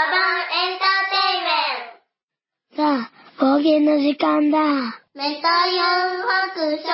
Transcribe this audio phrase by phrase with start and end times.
[0.00, 1.60] ババンエンターテイメ
[2.72, 4.56] ンさあ、冒険の時間だ。
[5.12, 6.88] トメタヨン白書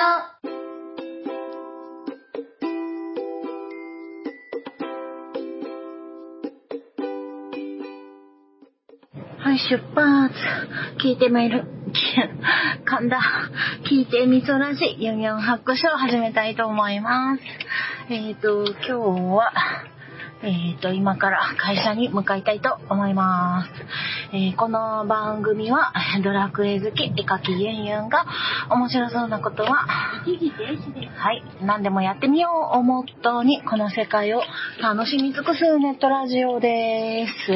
[9.39, 10.35] はい、出発。
[11.01, 11.63] 聞いてみる。
[12.85, 13.21] 噛んだ。
[13.89, 17.41] 聞いてみそらし、ユンユン白書を始めたいと思います。
[18.09, 18.91] えっ、ー、と、今日
[19.33, 19.53] は、
[20.43, 23.65] えっ、ー、と、今から会社に向かいたいと思いま
[24.31, 24.35] す。
[24.35, 25.93] えー、この番組は、
[26.23, 28.23] ドラクエ好き、絵描きユンユンが、
[28.69, 34.43] 面白そうなことは、はい、何でもやってみようをモットーに、この世界を
[34.79, 37.51] 楽しみ尽くすネットラジオです。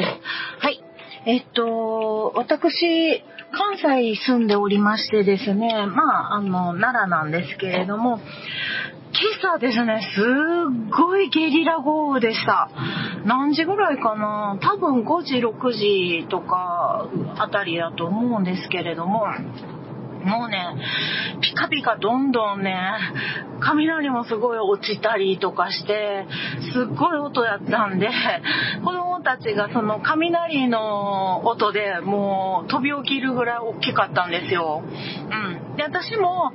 [0.58, 0.82] はい。
[1.24, 8.18] えっと、私、関西住んでおりましてですね、まあ、あの、奈良なんですけれども、
[9.22, 12.68] 今朝ですね、すっごいゲリラ豪雨でした。
[13.24, 14.58] 何時ぐらいかな。
[14.60, 17.06] 多分5時、6時とか
[17.38, 19.28] あたりだと思うんですけれども、
[20.24, 20.76] もうね、
[21.40, 22.74] ピカピカどんどんね、
[23.60, 26.26] 雷もすごい落ちたりとかして、
[26.72, 28.08] すっごい音やったんで、
[28.84, 34.82] 子供たちがその雷の音でもう飛び起きるぐらい大きかったんですよ。
[34.84, 35.76] うん。
[35.76, 36.52] で、私も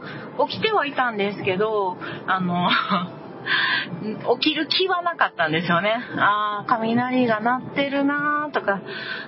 [0.47, 2.69] 起きてはいたんですけど、あの、
[4.42, 5.95] 起きる気はなかったんですよね。
[6.17, 8.81] ああ、雷が鳴ってるなーとか、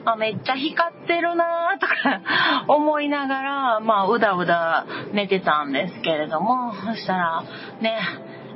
[0.06, 2.22] あめっちゃ光ってるなーとか
[2.68, 7.44] 思いながら、まあ、うだうだ寝てたんですけれども、そしたら、
[7.82, 8.00] ね、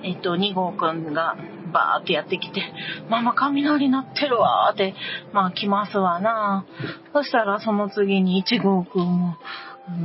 [0.03, 1.35] えっと、2号くんが、
[1.73, 2.61] バーってやってきて、
[3.09, 4.93] ママ雷鳴ってるわーって、
[5.33, 6.65] まあ来ますわな。
[7.11, 9.37] そしたらその次に1号くんも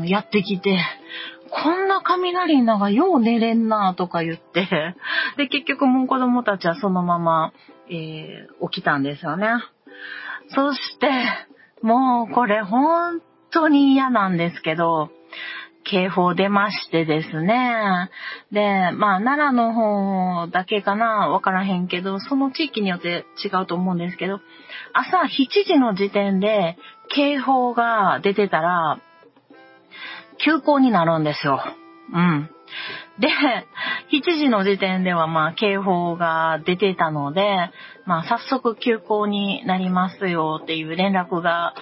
[0.05, 0.79] やってきて、
[1.51, 4.95] こんな雷の中よう寝れんなとか言って、
[5.37, 7.53] で、結局もう子供たちはそのまま、
[7.89, 9.49] えー、起きたんですよね。
[10.49, 11.11] そして、
[11.83, 15.11] もうこれ本当に嫌なんですけど、
[15.85, 18.11] 警報出ましてですね。
[18.53, 24.41] で、まあ、奈良の方だけかなわからへんけど、その地域によって違うと思うんですけど、
[24.93, 26.77] 朝7時の時点で
[27.09, 28.99] 警報が出てたら、
[30.45, 31.63] 休校になるんですよ。
[32.13, 32.51] うん。
[33.19, 33.29] で、
[34.13, 37.71] 7時の時点ではまあ警報が出てたので、
[38.07, 41.75] まあ早速休校になりますよっていう連絡が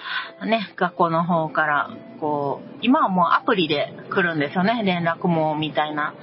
[0.45, 1.89] ね、学校の方から
[2.19, 6.13] こう、今はもうアプリで来るんですよね、連絡網みたいな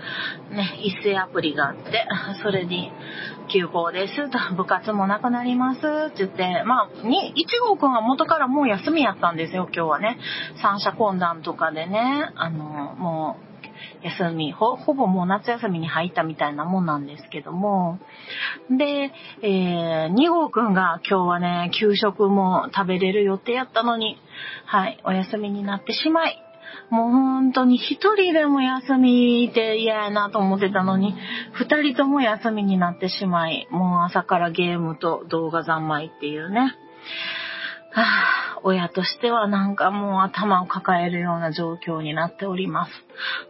[0.50, 2.06] ね、一斉アプリがあって、
[2.42, 2.92] それに
[3.52, 10.18] 休校ですと、部活もなくなりますって言って、まあ、に、一号くんは元からもう休みやったんですよ、今日はね。
[10.62, 13.53] 三者懇談とかでね、あの、もう、
[14.04, 17.98] 休みほ、ほぼもう夏休みに入ったみたいなもんなんですけども。
[18.70, 19.10] で、
[19.42, 24.18] えー、2号くんが今日はね、給食も食べれる予定やったのに、
[24.66, 26.38] はい、お休みになってしまい、
[26.90, 31.16] もう本当に一人でも休みって嫌やなと思ってたのに、
[31.52, 36.76] 二人とも休みになってしまい、もう朝からゲームと動画三昧っていうね。
[37.94, 38.02] は
[38.56, 42.90] あ、親としてはなんかもう頭を抱えるような状況になっております。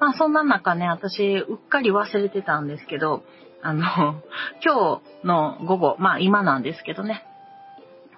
[0.01, 3.25] まあそんな中ね、私うっかり忘れてたんですけど、
[3.63, 3.83] あの、
[4.63, 7.25] 今日の午後、まあ今なんですけどね、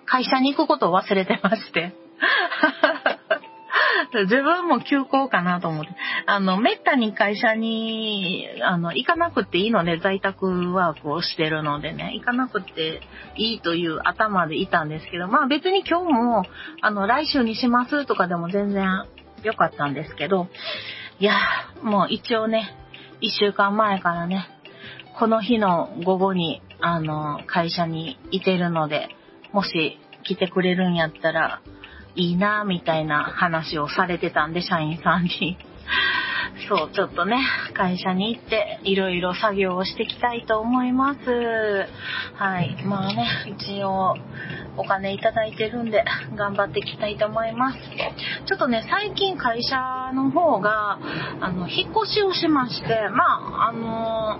[0.04, 1.94] 会社に行くことを忘れてまして。
[4.24, 5.90] 自分も休校かなと思って。
[6.28, 13.00] あの、めったに会社に、あの、行かなくていいので、在宅ワークをしてるのでね、行かなくて
[13.36, 16.44] いいという頭でいたんですけど、まあ別に今日も、
[16.80, 19.04] あの、来週にしますとかでも全然
[19.44, 20.48] 良かったんですけど、
[21.20, 21.34] いや、
[21.82, 22.76] もう一応ね、
[23.20, 24.48] 一週間前からね、
[25.18, 29.08] この日の午後に、あの、会社にいてるので、
[29.52, 31.62] もし来てくれるんやったら、
[32.16, 35.56] いいなみたいな話をされてたんで、社員さんに。
[36.68, 37.38] そう、ちょっとね、
[37.74, 41.88] 会社に行って、いろいろ作業をしていきたいと思います。
[42.34, 42.76] はい。
[42.84, 44.16] まあね、一応、
[44.76, 46.04] お金いただいてるんで、
[46.34, 47.78] 頑張っていきたいと思います。
[48.46, 50.98] ちょっとね、最近会社の方が、
[51.40, 54.38] あの、引っ越しをしまして、まあ、あの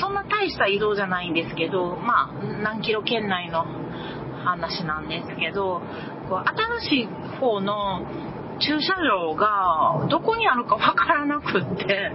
[0.00, 3.64] そんな大した移動じゃないんですけど、まあ、何キロ圏内の
[4.44, 5.80] 話なんですけど、
[6.28, 7.06] こう新しい
[7.40, 8.02] 方の
[8.60, 12.12] 駐車場がどこにあるかわからなくって、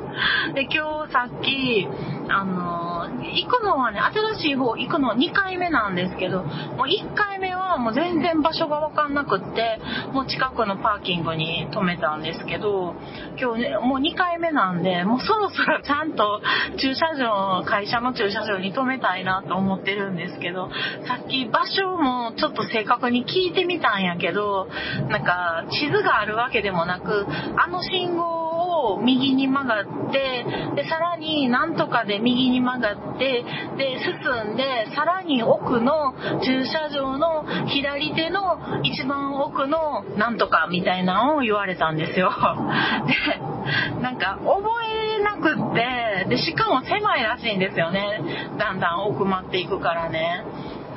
[0.53, 1.87] で、今日さっき、
[2.29, 2.89] あの、
[3.21, 9.79] 行くのはね、新しい方行くの2回目なんですけど、もう1回目はもう全然場所がわかんなくって、
[10.13, 12.95] もう近くのパーキングに止めたんですけど、
[13.39, 16.41] 今日ね、もう2回目なんで、もうそろそろちゃんと
[16.77, 20.69] 駐車場、会社の駐車場に止めたいなと思ってるんですけど、
[21.07, 24.67] さっき場所もちょっと正確に聞いてみたんやけど、
[25.09, 27.25] なんか地図があるわけでもなく、
[27.57, 28.49] あの信号
[28.93, 30.45] を右に曲がって、
[30.75, 33.43] で、さらになんとかで右に曲がって、
[33.77, 42.31] で、進んで、さらに奥の駐車場の左手の一番奥のなんとかみたいなのを言われたんですよ。
[43.07, 48.21] で、なんか覚えなくって、で、しかも狭いらしいんですよね。
[48.57, 50.43] だんだん奥まっていくからね。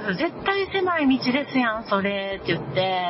[0.07, 3.03] 絶対狭い道ですやん、それって言って、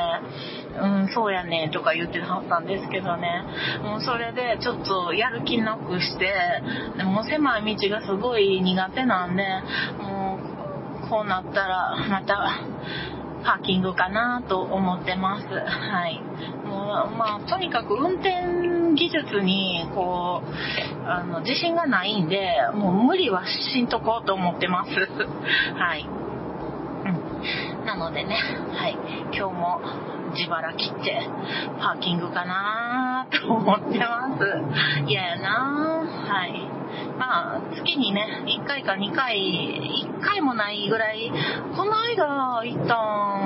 [0.80, 3.44] うん、そうやねとか言ってはったんですけどね。
[3.82, 6.32] もうそれでちょっとやる気なくして、
[6.96, 9.44] でも狭い道がすごい苦手なんで、
[10.02, 10.38] も
[11.06, 12.60] うこうなったらまた
[13.42, 15.46] パーキングかなと思ってます。
[15.46, 16.20] はい。
[16.64, 24.90] もう、まあ、とにかく運転技術に、こう、あの、自信がないんで、もう無理はしんとこうと思ってます。
[24.92, 26.06] はい。
[27.04, 27.84] うん。
[27.84, 28.36] なのでね、
[28.72, 28.96] はい。
[29.36, 29.80] 今日も
[30.34, 31.26] 自腹切って、
[31.78, 35.04] パーキングかなと思ってます。
[35.06, 36.72] 嫌やなはい。
[37.18, 41.30] まあ、月にね、1回か2回、1回もないぐらい、
[41.76, 42.94] この間行った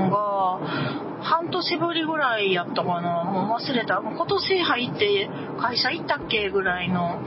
[0.07, 3.25] んが、半年ぶりぐらいやったかな。
[3.25, 4.01] もう忘れた。
[4.01, 5.29] もう今年入って
[5.61, 7.21] 会社行ったっけぐらいの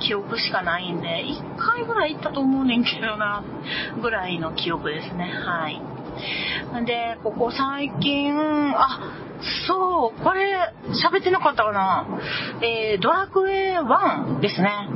[0.00, 3.42] 記憶しかないんで、1回ぐらい行ったと思うねんけどな、
[4.00, 5.30] ぐらいの記憶ですね。
[5.44, 5.91] はい。
[6.84, 8.34] で、ここ最近、
[8.76, 9.00] あ、
[9.66, 12.06] そう、これ、喋ってなかったかな。
[12.62, 14.88] えー、ドラクエ1ですね。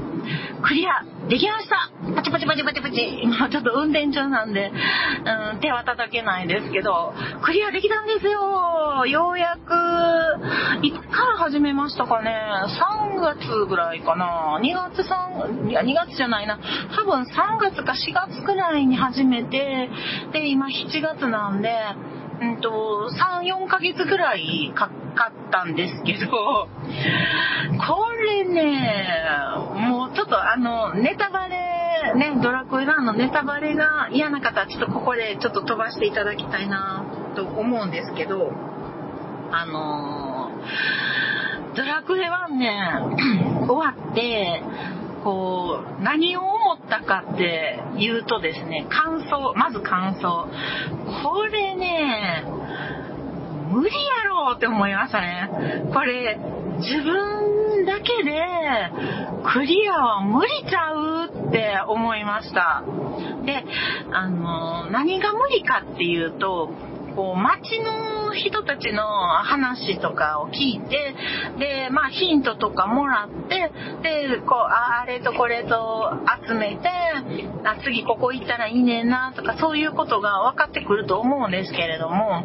[0.62, 7.12] クリアできましたパチパチパチパチパチ今ちょっと運転中なんで、うん、手は叩けないですけど、
[7.42, 9.72] クリアできたんですよようやく、
[10.82, 12.30] いつから始めましたかね
[13.10, 16.58] ?3 月ぐらいかな ?2 月3、いや2月じゃないな。
[16.94, 19.88] 多分3月か4月くらいに始めて、
[20.32, 21.70] で、今7月なんで、
[22.40, 26.68] うんと、3、4ヶ月ぐらいかかったんですけど、こ
[28.12, 29.14] れね、
[29.88, 37.04] もうちょっとあの、ネタバレ、ね、ドラクエ1のネタバレが嫌な方はちょっとここでちょっと飛ばしていただきたいな
[37.34, 38.52] と思うんですけど、
[39.50, 40.50] あの
[41.74, 42.78] ドラクエ1ね、
[43.68, 44.62] 終わって、
[45.22, 50.48] こう、何を思ったかって言うとですね、感想、まず感想。
[51.22, 52.44] これね、
[53.76, 55.50] 無理やろうって思いましたね。
[55.92, 56.38] これ、
[56.78, 58.90] 自分だけで
[59.44, 62.82] クリアは無理ちゃうって思いました。
[63.44, 63.64] で、
[64.12, 66.70] あの、何が無理かっていうと、
[67.16, 71.14] こう、街の人たちの話とかを聞いて、
[71.58, 73.72] で、まあ、ヒントとかもらって、
[74.02, 76.12] で、こう、あれとこれと
[76.46, 76.88] 集めて、
[77.64, 82.44] あ、次ここ行ったらいいねんな、とか、そういうことが分かってくると思うんですけれども、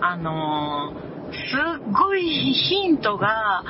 [0.00, 3.64] あのーすっごいヒントが、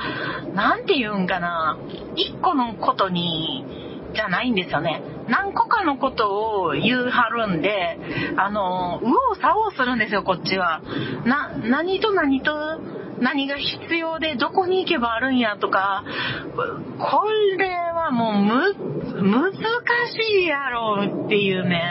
[0.53, 1.77] なんて言うんかな、
[2.15, 3.82] 一個のことに、
[4.13, 5.01] じゃないんですよね。
[5.27, 7.97] 何個かのことを言うはるんで、
[8.37, 10.81] あの、右往左往するんですよ、こっちは。
[11.25, 12.53] な、何と何と
[13.19, 16.03] 何が必要でどこに行けばあるんやとか、
[16.99, 17.25] こ
[17.57, 18.75] れはもうむ、
[19.21, 21.81] 難しいやろうっていうね。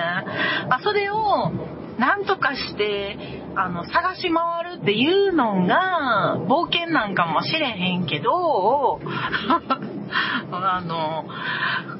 [0.68, 1.50] あ、それを、
[1.98, 9.00] なんとかして、あの、探し回るっていうのが、冒険なんかもしれへんけど、
[10.52, 11.24] あの、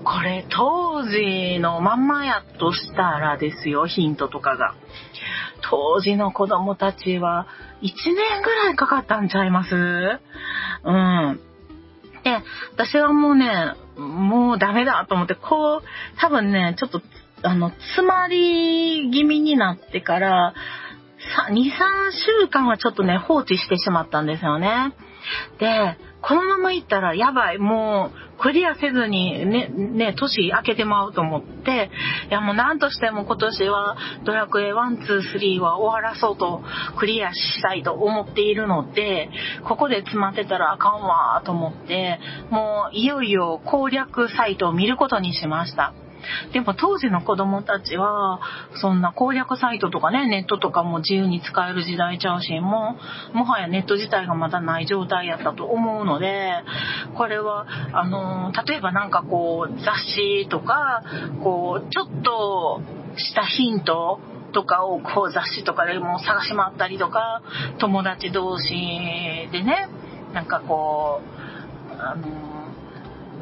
[0.05, 4.75] これ当時のまんまやとしたらですよ、ヒントとかが。
[5.63, 7.47] 当時の子供たちは
[7.83, 9.75] 1年ぐらいかかったんちゃいます？
[10.85, 11.41] うん。
[12.25, 12.39] で、
[12.75, 15.83] 私はもうね、もうダメだと思って、こう、
[16.19, 17.01] 多分ね、ちょっと、
[17.43, 20.55] あの、詰まり気味になってから、
[21.51, 21.61] 2、3
[22.43, 24.95] 週間はちょっとね、放置してしまったんですよね。
[25.59, 31.91] で、このまま行ったらやばい、もうクリアせずにね、ね、年明けてまうと思って、
[32.29, 36.63] いやもう何としても今年はドラクエ1、2、3は終わらそうと
[36.97, 39.31] クリアしたいと思っているので、
[39.65, 42.21] ここで詰まってたらあかんわと思って、
[42.51, 45.93] もういよいよ攻略サイトを見ることにしました。
[46.53, 48.41] でも当時の子供たちは、
[48.81, 52.97] そんな攻略サイトとかね、ネットとかも自由に使える時代ちゃうし、も
[53.35, 56.53] う、もはやネット自体がまだない状態やったと思うので、
[57.15, 61.03] これは、あの、例えばなんかこう、雑誌とか、
[61.43, 62.81] こう、ちょっと
[63.17, 64.21] したヒント
[64.53, 67.43] とかをこう雑誌とかでも探し回ったりとか、
[67.79, 68.69] 友達同士
[69.51, 69.89] でね、
[70.33, 71.21] なんかこ
[71.91, 72.52] う、あの、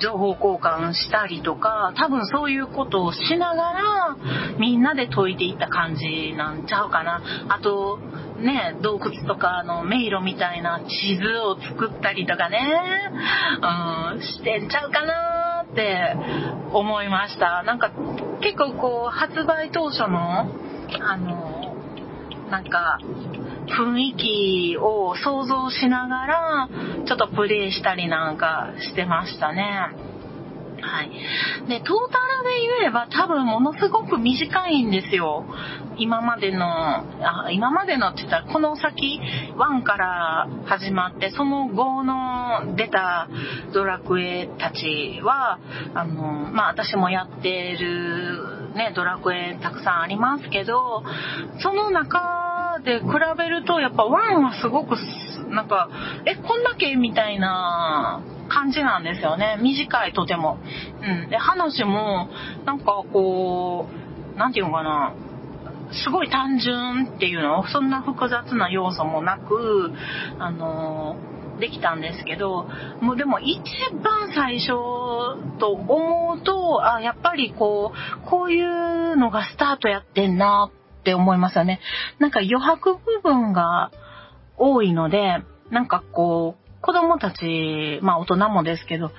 [0.00, 4.16] 情報交換したりとか、多分そういうことをしながら、
[4.58, 7.22] みんなで解いていった感じなんちゃうかな。
[7.48, 7.98] あと、
[8.40, 12.58] ね、洞窟とかの迷路みたいな地図を作ったりとかね、
[14.14, 16.16] うん、してんちゃうかなって
[16.72, 17.62] 思いました。
[17.62, 17.90] なんか
[18.40, 20.50] 結構こう、発売当初の、
[21.00, 21.76] あの、
[22.50, 22.98] なんか、
[23.70, 26.68] 雰囲気を想像しながら、
[27.06, 29.90] ちょっとプレイしたりなんかしてましたね。
[30.82, 31.10] はい。
[31.68, 35.44] で、トータルで言えば多分ものすごく短いんですよ。
[35.98, 39.20] 今までの、あ今までのって言ったらこの先
[39.56, 43.28] 1から始まってその後の出た
[43.74, 45.58] ドラクエたちは、
[45.94, 46.22] あの、
[46.52, 51.02] まあ私もやってるね、ドラクエたくさんありますけど、
[51.60, 52.49] その中
[52.80, 53.06] で比
[53.38, 54.96] べるとやっぱ1はすごく
[55.50, 55.88] なんか、
[56.26, 59.58] え、こんだけみたいな感じなんですよね。
[59.60, 60.58] 短いとても。
[61.02, 61.30] うん。
[61.30, 62.28] で、話も、
[62.64, 63.88] なんかこ
[64.34, 65.14] う、なんていうのかな。
[65.92, 69.92] すごい単純っていうのそんな複雑な要素もなく、
[70.38, 71.16] あの
[71.58, 72.68] できたんですけど、
[73.00, 73.60] もうでも一
[74.02, 74.68] 番最初
[75.58, 81.80] と思うと、あ、やっぱりこう、こういうのがスタートやってんなって思いますよね。
[82.18, 83.90] なんか余白部分が
[84.56, 89.10] 多いので、なんかこう、子供たち、まあ大人もですけど、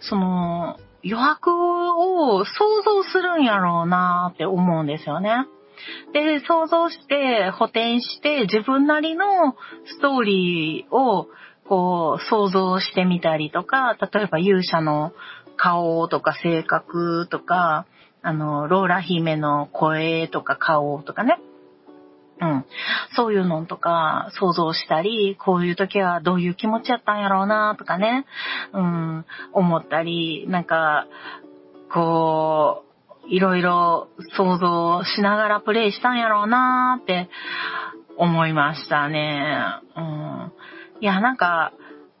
[0.00, 5.46] その、余白を想像するんやろうなって思うんですよね。
[6.12, 9.24] で、想像して、補填して、自分なりの
[9.86, 11.28] ストーリーを、
[11.68, 15.12] こう、想像してみたりとか、例えば勇者の
[15.56, 17.86] 顔とか性格とか、
[18.24, 21.38] あの、ローラ姫の声とか顔とかね。
[22.40, 22.64] うん。
[23.14, 28.24] そういうのとか想像したり、こういう時はどういう気持ちやったんやろうなとかね、
[28.72, 31.06] うん、思ったり、なんか、
[31.92, 32.84] こ
[33.26, 37.28] う、いろいろ想像しながらプレイしたんやろうなって
[38.16, 39.58] 思いましたね。
[39.96, 40.52] うん。
[41.00, 41.72] いや、なんか、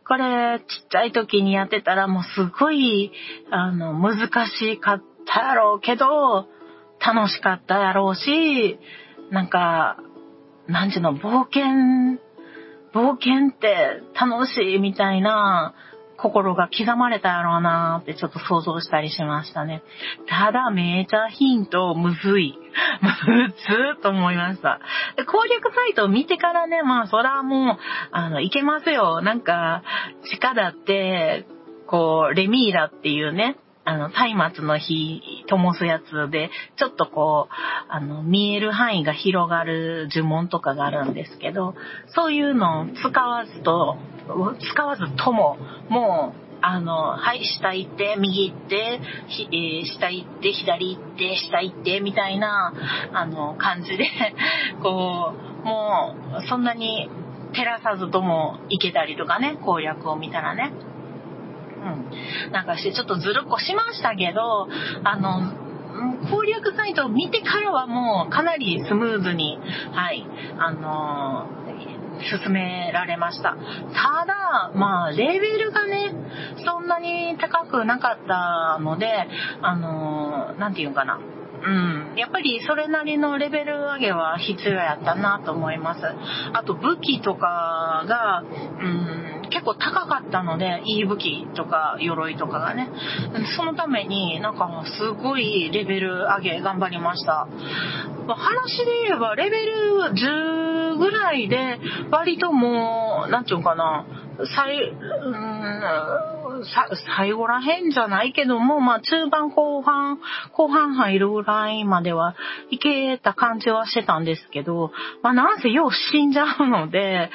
[0.06, 3.10] これ、ちっちゃい時にやってたらもうすごい、
[3.50, 6.48] あの、難しかったやろうけど、
[7.04, 8.78] 楽しかったやろうし、
[9.30, 9.98] なんか、
[10.66, 11.64] なんちゅうの、冒険、
[12.92, 15.74] 冒険って楽しいみたいな
[16.16, 19.82] 心が刻まれたやろうなってちょっと想像したりしましたね。
[20.26, 22.58] ただ、めちゃヒント、むずい。
[23.02, 23.10] む
[23.50, 24.80] ずーと思いました。
[25.16, 27.78] で攻略サイトを見てからね、まあ、そらもう、
[28.12, 29.20] あの、いけますよ。
[29.22, 29.82] なんか、
[30.30, 31.46] 地下だって、
[31.86, 37.54] こう、レミーラっていうね、あの、松明の火、灯すやつで、ちょっとこう、
[37.88, 41.74] あの、見える範囲が広がる呪文とかがあるんですけど、
[42.14, 43.98] そういうのを使わずと、
[44.72, 45.58] 使わずとも、
[45.90, 49.00] もう、あの、はい、下行って、右行って、
[49.52, 52.72] えー、下行って、左行って、下行って、みたいな、
[53.12, 54.08] あの、感じで、
[54.82, 57.10] こう、もう、そんなに
[57.52, 60.72] 照らさずとも行けたりとかね、攻略を見たらね。
[61.84, 62.52] うん。
[62.52, 64.68] なんかしてちょっとずるっこしましたけど、
[65.04, 65.64] あの、
[66.30, 69.58] 攻略サイトを見てからはもうかなりスムーズに、
[69.92, 70.26] はい、
[70.58, 71.48] あの
[72.42, 73.56] 進められました。
[73.92, 76.12] ただ、まあ、レベルがね、
[76.64, 79.06] そんなに高くなかったので、
[79.60, 81.20] あのなんていうかな。
[81.66, 82.14] うん。
[82.16, 86.00] やっぱりそれなりのレベル上げは必要やったなと思います。
[86.52, 92.88] あと武器とかが、うん、結構高かったので、いい武器とか鎧とかがね。
[93.56, 97.46] そのためになんかもうすごいレベル上げ頑張りました。
[98.26, 99.72] ま、話で言えばレベル
[100.12, 101.78] 10ぐらいで
[102.10, 104.04] 割ともう、なんちゅうかな、
[104.56, 106.43] 最、うん
[107.16, 110.18] 最後らへんじゃないけども、まあ中盤後半、
[110.52, 112.34] 後半入るぐらいまでは
[112.70, 114.90] いけた感じはしてたんですけど、
[115.22, 117.30] まあなんせよう死んじゃうので、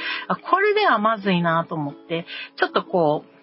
[0.49, 2.25] これではまずいなと思って、
[2.57, 3.39] ちょっとこう、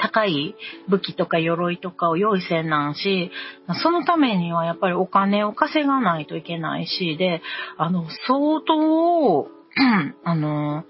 [0.00, 0.54] 高い
[0.88, 3.30] 武器とか鎧とかを用意せんなんし、
[3.82, 7.42] そのためにはやっぱりお金を稼がないといけないし、で、
[7.76, 9.48] あの、相当、
[10.24, 10.84] あの、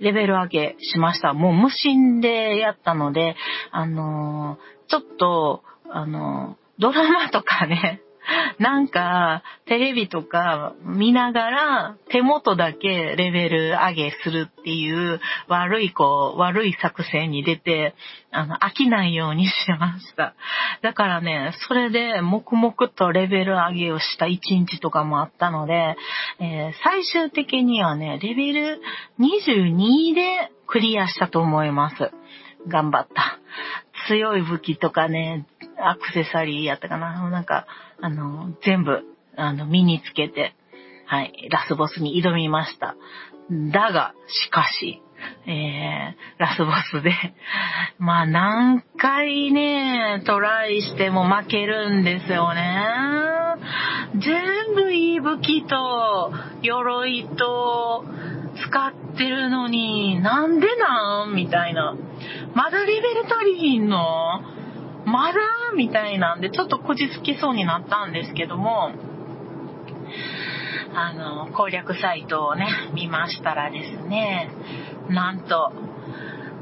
[0.00, 1.32] レベル上げしました。
[1.32, 3.36] もう無心でやったので、
[3.70, 8.02] あのー、ちょっと、あのドラマとかね、
[8.58, 17.94] なんか、テレビとか見ながら手元だけレベル上げするっていう悪いこう、悪い作戦に出て、
[18.32, 20.34] あの、飽きないようにしてました。
[20.82, 25.96] だからね、それで黙々とレベル上げをした一日とかもあったので、
[26.40, 28.80] えー、最終的にはね、レベル
[29.20, 32.10] 22でクリアしたと思います。
[32.68, 33.38] 頑張った。
[34.08, 35.46] 強い武器とかね、
[35.78, 37.30] アクセサリーやったかな。
[37.30, 37.66] なんか、
[38.00, 39.02] あの、全部、
[39.36, 40.54] あの、身につけて、
[41.06, 42.96] はい、ラスボスに挑みました。
[43.72, 45.02] だが、しかし、
[45.46, 47.12] えー、ラスボスで、
[47.98, 52.84] まあ何回ね、トライしても負けるんですよね。
[54.14, 58.04] 全部いい武器と、鎧と、
[58.56, 61.34] 使ってるのに、なんでなん？
[61.34, 61.94] みたいな。
[62.54, 64.40] まだレベル足りひんの？
[65.06, 65.38] まだ
[65.76, 68.90] みたいなんで、ちょっとこじつきそうになったんですけども、
[70.94, 74.50] あの、攻略サイトをね、見ましたらですね、
[75.08, 75.72] なんと、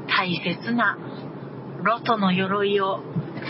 [0.07, 0.97] 大切な
[1.81, 3.01] ロトの鎧を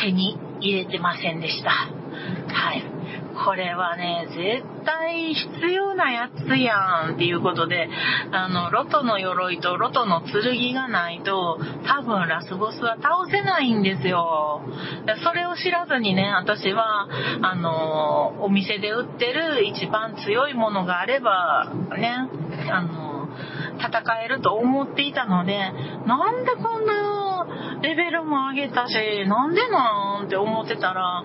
[0.01, 1.71] 手に入れてませんでした。
[1.71, 2.94] はい。
[3.43, 7.89] これはね、絶対必要なやつやんっていうことで、
[8.31, 14.61] あの、ロトの鎧とロトの剣がないと、多分ラスボスは倒せないんですよ。
[15.23, 17.07] それを知らずにね、私は、
[17.41, 22.29] あの、お店で売ってる一番強いものがあれば、ね、
[22.71, 23.27] あの、
[23.77, 25.57] 戦えると思っていたので、
[26.05, 27.14] なんでこんな
[27.81, 28.93] レベルも上げたし、
[29.27, 31.23] なんでなんって思ってたら、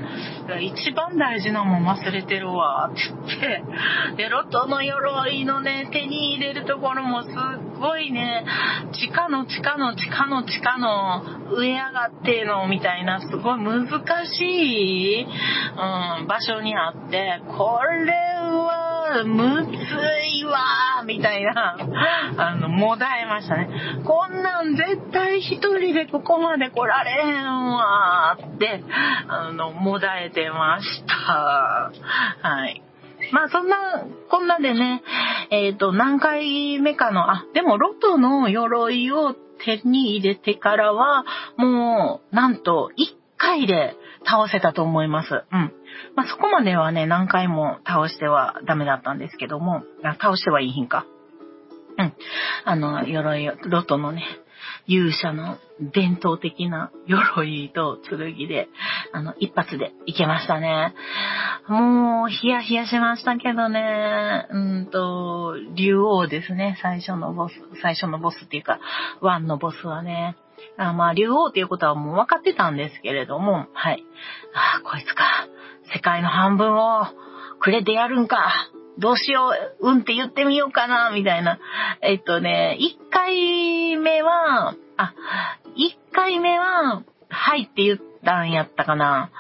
[0.61, 7.33] 一番大事なもん忘れてるわ、って言って、で、ロトの鎧のね、手に入れるところもすっ
[7.79, 8.45] ごいね、
[8.93, 11.23] 地下の地下の地下の地下の
[11.57, 13.89] 上上がってのみたいな、すごい難
[14.27, 18.90] しい、うん、場所にあって、これは、
[19.25, 21.77] むずいわみたいな、
[22.37, 23.69] あの、もだえましたね。
[24.05, 28.83] こんなん絶対一人でここまで来られへんわって、
[29.29, 31.91] あの、もだえてました。
[32.43, 32.83] はい。
[33.33, 35.03] まあそんな、こんなでね、
[35.51, 41.25] えっ、ー、と、何回目かの、あ、でもロトの鎧を手に入れてからは、
[41.57, 45.45] もう、なんと、1回で倒せたと思います。
[45.53, 45.73] うん。
[46.17, 51.07] まあ、そこまではね、何回も倒してはダメだったんですけども、倒してはいいひんか。
[51.99, 52.13] うん。
[52.65, 54.25] あの、鎧、ロトのね、
[54.87, 58.69] 勇者の伝統的な鎧と剣で、
[59.13, 60.95] あの、一発でいけましたね。
[61.69, 68.81] もう、ヒヤヒヤしましたけどね、うんと、竜王ですね、最初のボス、最初のボスっていうか、
[69.21, 70.37] ワンのボスはね、
[70.77, 74.05] あまあ、竜王っていうことはもう分かってたんですけれども、はい。
[74.55, 75.25] ああ、こいつか。
[75.93, 77.07] 世界の半分を
[77.61, 78.71] くれてやるんか。
[78.99, 81.59] どうしよう、うんって言ってみようかな、みたいな。
[82.03, 85.15] えっとね、一回目は、あ、
[85.75, 89.31] 一回目は、はいって言ったんやったかな。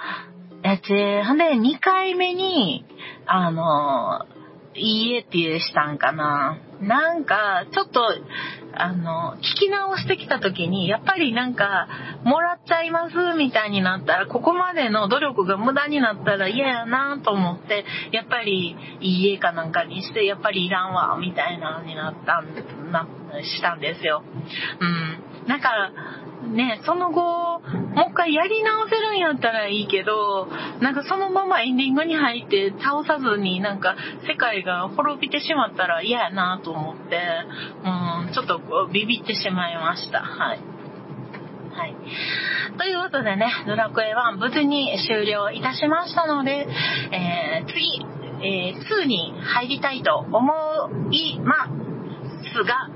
[0.62, 2.84] え、ち、ほんで、二回目に、
[3.26, 4.26] あの、
[4.74, 6.58] いいえってしたんかな。
[6.80, 8.00] なんか、ちょっと、
[8.72, 11.88] あの、聞き直してきた時に、やっぱりなんか、
[12.24, 23.06] もらっちゃいますみたいになったら、ここまでの努力が無駄になったら嫌やなと思って、やっぱり、いい家かなんかにして、やっぱりいらんわ、みたいなのになったん、な、
[23.42, 24.22] したんですよ。
[24.80, 25.46] うん。
[25.46, 25.90] なんか、
[26.50, 30.48] ね、その後、もう一回やり直せるんやったらいいけど、
[30.80, 37.20] なんかそのままエンディングに入って倒さずになんか世界が滅びてしまったら嫌やなと思って、
[37.84, 38.60] うん、ちょっと
[38.92, 40.20] ビビってしまいました。
[40.20, 40.60] はい。
[41.72, 41.94] はい。
[42.78, 46.66] ということでね、ドラクエ1無事に終了いたしましたので、
[47.12, 48.04] えー、次、
[48.42, 50.52] えー、2に入りたいと思
[51.12, 51.90] います
[52.50, 52.88] ですが、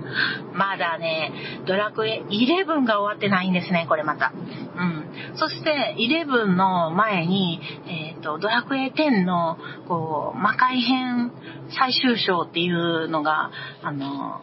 [0.52, 1.32] まだね、
[1.66, 4.32] ドラクエ11が終わってないんですね、これまた。
[4.34, 5.36] うん。
[5.36, 9.56] そして、11の前に、えっ、ー、と、ドラクエ10の、
[9.88, 11.32] こう、魔界編
[11.78, 13.50] 最終章っていうのが、
[13.82, 14.40] あの、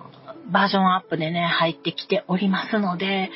[0.52, 3.30] バージョンアップでね、入ってきておりますので、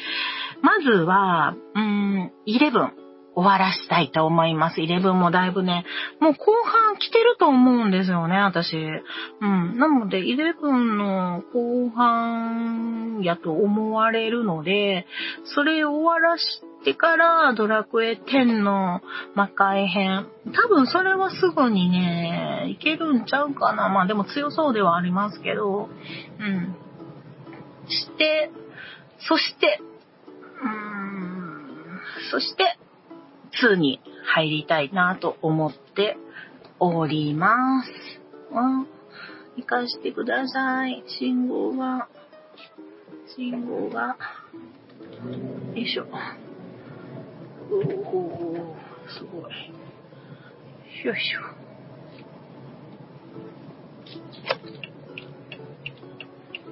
[0.61, 3.04] まずは、うん、11。
[3.35, 4.79] 終わらしたいと思います。
[4.79, 5.85] 11もだいぶね、
[6.21, 8.77] もう後半来てると思うんですよね、私。
[8.77, 9.77] うん。
[9.77, 10.61] なので、11
[10.95, 15.05] の後半やと思われるので、
[15.43, 19.01] それ終わらしてからドラクエ10の
[19.35, 20.27] 魔界編。
[20.53, 23.89] 多分それはすぐにね、いけるんちゃうかな。
[23.89, 25.89] まあでも強そうではありますけど、
[26.39, 26.75] うん。
[27.89, 28.49] して、
[29.19, 29.81] そして、
[30.61, 31.99] うーん、
[32.31, 32.77] そして、
[33.63, 36.17] 2に入りたいなと思って
[36.79, 37.89] おります。
[38.53, 38.85] あ、
[39.55, 41.03] 行かしてください。
[41.07, 42.09] 信号が、
[43.35, 44.17] 信号が、
[45.73, 46.05] よいしょ。
[47.71, 48.75] おお
[49.07, 49.51] すごい。
[51.05, 51.65] よいしょ。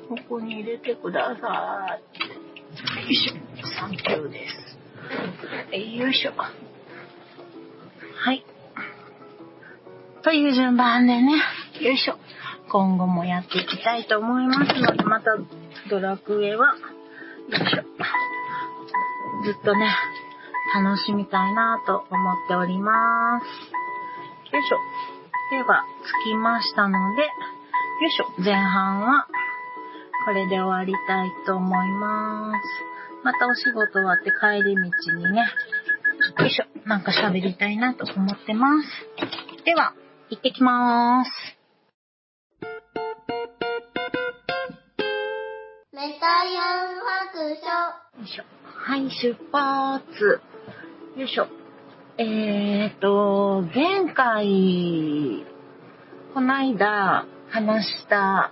[0.10, 3.04] ここに入れてください。
[3.06, 3.34] よいしょ。
[3.80, 4.74] サンキューです。
[5.98, 6.34] よいしょ。
[8.24, 8.46] はい。
[10.24, 11.44] という順番でね、
[11.82, 12.16] よいしょ。
[12.70, 15.32] 今後もやっていきたいと思いますので、また
[15.90, 16.74] ドラクエは、よ
[17.52, 17.84] いしょ。
[19.44, 19.94] ずっとね、
[20.74, 24.56] 楽しみたいなと思っております。
[24.56, 24.78] よいしょ。
[25.52, 25.84] では、
[26.24, 27.28] 着きましたので、よ
[28.08, 28.42] いしょ。
[28.42, 29.28] 前半は、
[30.24, 33.26] これで終わりたいと思います。
[33.26, 34.82] またお仕事終わって帰り道
[35.18, 35.46] にね、
[36.40, 36.88] よいしょ。
[36.88, 38.88] なんか喋りたいなと思ってます。
[39.66, 39.94] では、
[40.30, 41.30] 行ってきまーす。
[45.94, 47.00] メタヤン
[47.32, 48.20] 白書。
[48.20, 48.44] よいしょ。
[48.64, 50.42] はい、出発。
[51.18, 51.48] よいしょ。
[52.18, 55.46] えーと、前回、
[56.34, 58.52] こないだ話した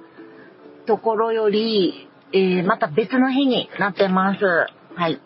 [0.85, 4.45] ところより、えー、また別の日になってます。
[4.95, 5.21] はい。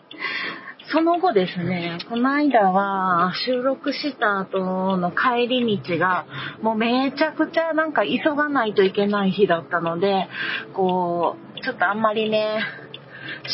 [0.92, 6.26] その後ですね、この間は収録した後の帰り道が
[6.62, 10.28] もうめちゃくちゃなんか急がないといけない日だったので、
[10.74, 12.60] こう、ちょっとあんまりね、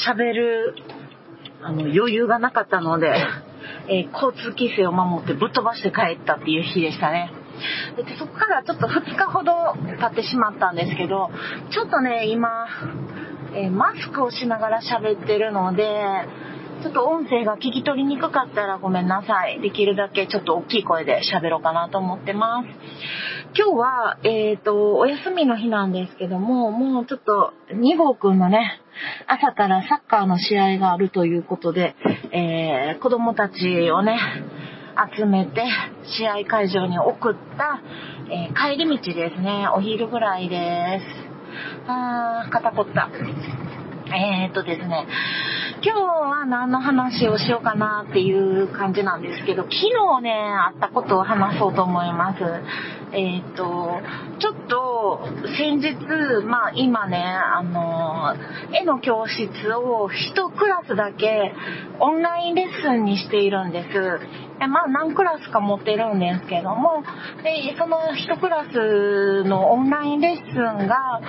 [0.07, 0.75] 喋る
[1.62, 3.14] あの余裕がなかったので、
[3.88, 7.31] えー交通規制を守ってぶっ飛ばして帰ったっていう日でしたね。
[7.97, 9.53] でそこからちょっと2日ほど
[9.99, 11.31] 経ってしまったんですけど、
[11.71, 12.66] ちょっとね、今、
[13.55, 15.85] えーマスクをしながら喋ってるので、
[16.83, 19.61] ちょっと音声が聞き取りにくかったらごめんなさい。
[19.61, 22.68] できるだけちょっと大きい声で喋ろうかなと思ってます。
[23.57, 28.81] 今日は、えっ、と、お休みの日なんですけども、もうちょっと2号くんのね、
[29.29, 31.95] 朝からサッカーの試合があるということで、
[32.33, 34.18] えー子供たちをね、
[35.16, 35.64] 集めて
[36.05, 37.81] 試合会場に送った、
[38.29, 39.68] えー帰り道ですね。
[39.73, 41.88] お昼ぐらいです。
[41.88, 43.09] あー、肩こった。
[44.14, 45.07] えーっとですね、
[45.83, 49.75] 今日は何の話をしようかなっていう感じなんですけど、昨
[50.18, 52.42] 日ね、あったことを話そうと思います。
[53.14, 54.01] えーっと、
[54.38, 55.96] ちょっと先日、
[56.46, 58.35] まあ今ね、あの、
[58.75, 61.53] 絵の教室を一クラスだけ
[61.98, 64.20] オンラインレッスンにしているんです。
[64.62, 67.03] でまあ何クラスか持ってるんですけども、
[67.42, 71.20] で、その一クラスのオンラインレッスンが、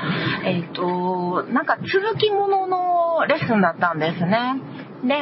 [0.46, 4.62] えっ、と、なんか続きもののレッスンだったんですね。
[5.04, 5.16] で、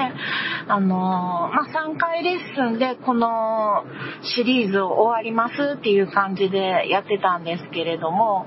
[0.67, 3.86] あのまあ、3回レッスンでこの
[4.36, 8.45] シリーズを終わりますっていう感じでやってたんですけれども、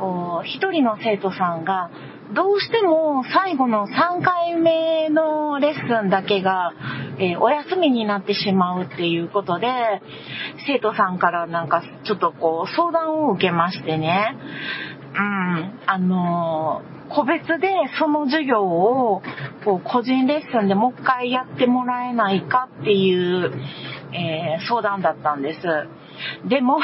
[0.00, 1.90] こう、一人の生徒さんが、
[2.32, 6.72] どうしても最後の3回目のレッスンだけが、
[7.18, 9.68] えーお休みになってしまうっていうことで、
[10.66, 14.36] 生徒さんからなんかちょっとこう相談を受けましてね、
[15.14, 19.22] うん、あのー個別でその授業を
[19.64, 23.52] こう個人レッスンでもう一回やってもらえないかっていう、
[24.12, 25.60] えー相談だったんです。
[26.48, 26.78] でも、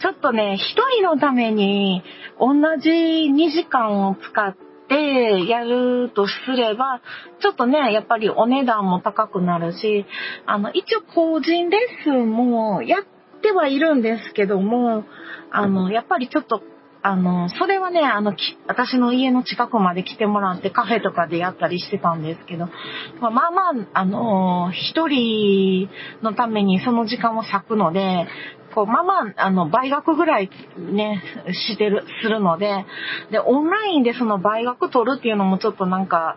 [0.00, 2.02] ちょっとね、一人のために
[2.38, 4.56] 同じ2時間を使っ
[4.88, 7.00] てやるとすれば、
[7.40, 10.06] ちょっとね、やっぱりお値段も高くなるし、
[10.46, 15.04] あの、一応個人レッスンもやってはいるんですけども、
[15.50, 16.62] あの、やっぱりちょっと
[17.02, 18.34] あの、それはね、あの、
[18.66, 22.68] 私の家の近くまで来てもらってカフェとかでやったりしてたんですけど、
[23.20, 25.88] ままあ、まああの、一人
[26.22, 28.26] のためにその時間を割くので、
[28.74, 32.84] こう、まあまあ、あの、倍額ぐらいね、してる、するので、
[33.30, 36.36] で、オンラインでその倍額取るっていうのもちょっとなんか、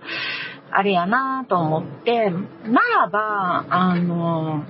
[0.72, 4.64] あれやなと思って、ならば、あの、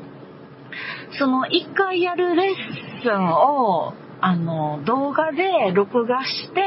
[1.19, 2.55] その一回やるレッ
[3.03, 6.61] スンを、あの、動画で録画して、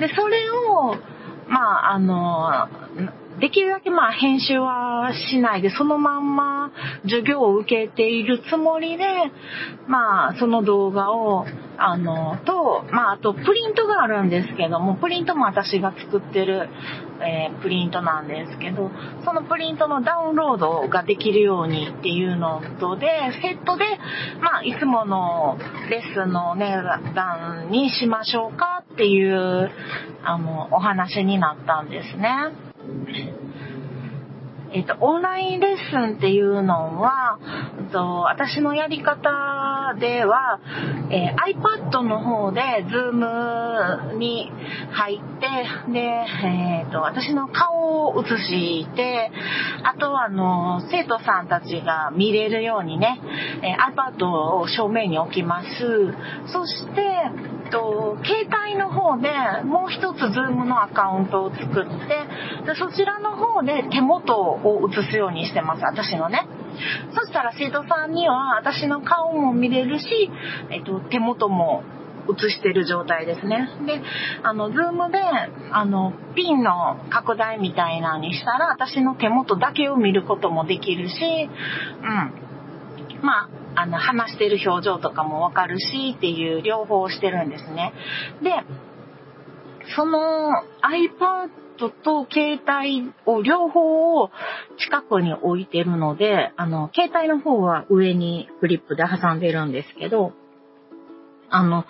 [0.00, 0.96] で、それを、
[1.48, 2.68] まあ、あの、
[3.40, 6.70] できるだけまあ編集はしないで、そのまんま
[7.04, 9.04] 授業を受けているつもりで、
[9.86, 11.46] まあ、その動画を、
[11.78, 16.68] あの、と、まあ、あと、プリントがあるんですけども、プリントも私が作ってる、
[17.24, 18.90] えープリントなんですけど、
[19.24, 23.06] そのプリントのダウンロードができるようにっていうのとで、
[23.40, 23.84] セットで、
[24.40, 25.58] まあ、いつもの
[25.90, 26.82] レッスンの値
[27.14, 29.70] 段にしましょうかっていう、
[30.24, 32.32] あの、お話になったんですね。
[34.74, 37.38] えっ、と、オンラインレッスンっていうのは、
[37.92, 39.28] と私のやり方
[39.94, 40.58] では、
[41.10, 44.50] えー、iPad の方で Zoom に
[44.90, 49.30] 入って、で、えっ、と、私の顔を映して、
[49.84, 53.20] あとはあの、生徒さんたちが見れるようにね、
[53.62, 55.68] え iPad を正面に置きます。
[56.52, 57.02] そして、
[57.72, 59.28] と、携帯の方で
[59.64, 61.72] もう一つ Zoom のアカウントを作って
[62.66, 66.46] でそちらの方で手元を映すようにしてます私のね
[67.14, 70.30] そしたら生徒さんには私の顔も見れるし、
[70.70, 71.82] えっと、手元も
[72.28, 73.68] 映してる状態ですね。
[73.86, 74.00] で、
[74.42, 75.18] あの、ズームで、
[75.72, 83.22] あの、ピンの拡大みたいなのにしたら、私の手元だけを見ることもできるし、うん。
[83.22, 87.92] まあ、あの、話してる表情とかもわかるしっていう両方をしてるんですね。
[88.42, 88.50] で、
[89.96, 90.50] その
[90.82, 91.50] iPad
[92.02, 94.30] と携帯を両方を
[94.78, 100.32] 近くに置いてるので、あの、携帯の方は上にクリップで挟んでるんですけど、
[101.50, 101.84] あの、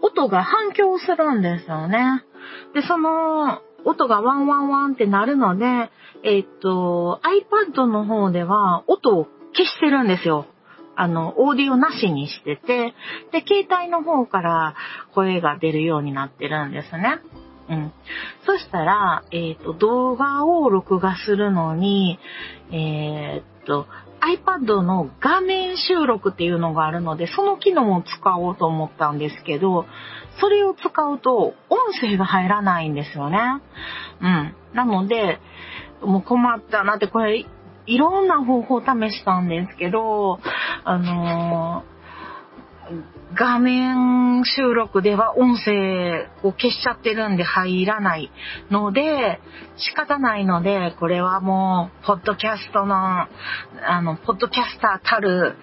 [0.00, 2.24] 音が反響するんですよね。
[2.74, 5.90] で、その、音がワンワンワンってなるので、
[6.22, 10.46] えっと、iPad の方では音を消してるんですよ。
[10.94, 12.94] あの、オーディオなしにしてて、
[13.32, 14.74] で、携帯の方から
[15.14, 17.20] 声が出るようになってるんですね。
[17.68, 17.92] うん。
[18.44, 22.18] そしたら、えっ、と、動画を録画するのに、
[22.70, 23.86] えっと、
[24.20, 29.86] iPad の画面収録っていうのがあるので、その機能を使おうと思ったんですけど、
[30.40, 33.38] それを使うと音声が入らないんですよね。
[34.20, 34.54] うん。
[34.74, 35.40] なので、
[36.02, 37.46] もう困ったなって、これ、
[37.86, 40.38] いろんな方法を試したんですけど、
[40.84, 41.92] あのー
[43.34, 48.30] 画面収録では音声を消しちゃってるんで入らない
[48.70, 49.40] ので、
[49.76, 53.28] 仕方ないので、これはもう、ポッドキャストの、あ
[54.02, 55.56] の、ポッドキャスターたる、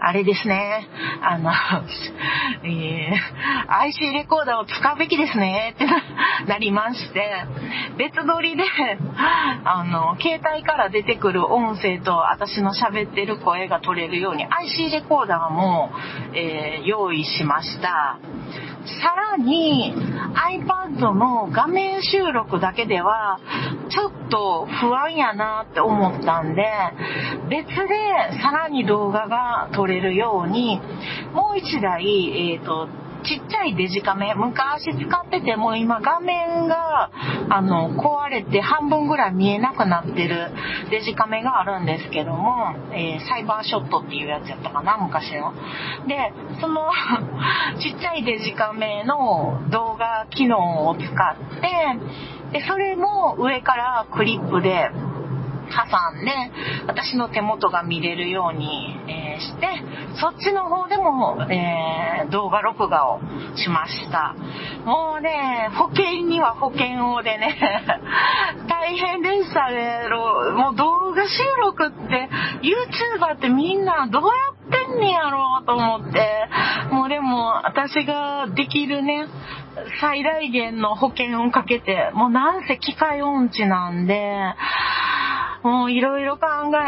[0.00, 0.88] あれですね、
[1.22, 1.50] あの、
[2.64, 5.86] えー、IC レコーダーを使うべきですね、って
[6.46, 7.44] なりまして、
[7.96, 8.62] 別撮りで、
[9.64, 15.90] あの、携帯から出てくる音声と私の喋ってる声が取れるように IC レコーダーも、
[16.34, 18.18] えー、用意しました。
[19.02, 19.92] さらに
[20.34, 23.40] iPad の画面収録だけでは
[23.88, 26.62] ちょっと不安やなって思ったんで
[27.50, 27.74] 別で
[28.42, 30.80] さらに動画が撮れるように
[31.32, 32.04] もう一台、
[32.54, 32.88] えーと
[33.26, 37.10] ちっちゃいデジカメ、昔使ってても今画面が、
[37.50, 40.50] あの、壊れて半分ぐらい見えなくなってる
[40.90, 45.52] デジカメがあるんですけども、えー、サイバーショットっていうやつやったかな、昔の。
[46.06, 46.90] で、その
[47.80, 54.90] ちっちゃいデジカメの動画機能を使って、で、それも上からクリップで、
[55.66, 56.32] 挟んで、
[56.86, 59.68] 私の手元が見れるように、えー、して、
[60.20, 63.20] そっちの方でも、えー、動画録画を
[63.56, 64.34] しました。
[64.84, 67.56] もうね、保険には保険をでね、
[68.68, 70.08] 大変でしたね。
[70.56, 72.28] もう動画収録って、
[72.62, 74.28] YouTuber ってみんなどうや
[74.82, 76.48] ってんねやろうと思って、
[76.90, 79.26] もうでも私ができるね、
[80.00, 84.54] 最大限の保険をかけて、もうなんせ機械音痴なんで、
[85.66, 86.46] もういろいろ考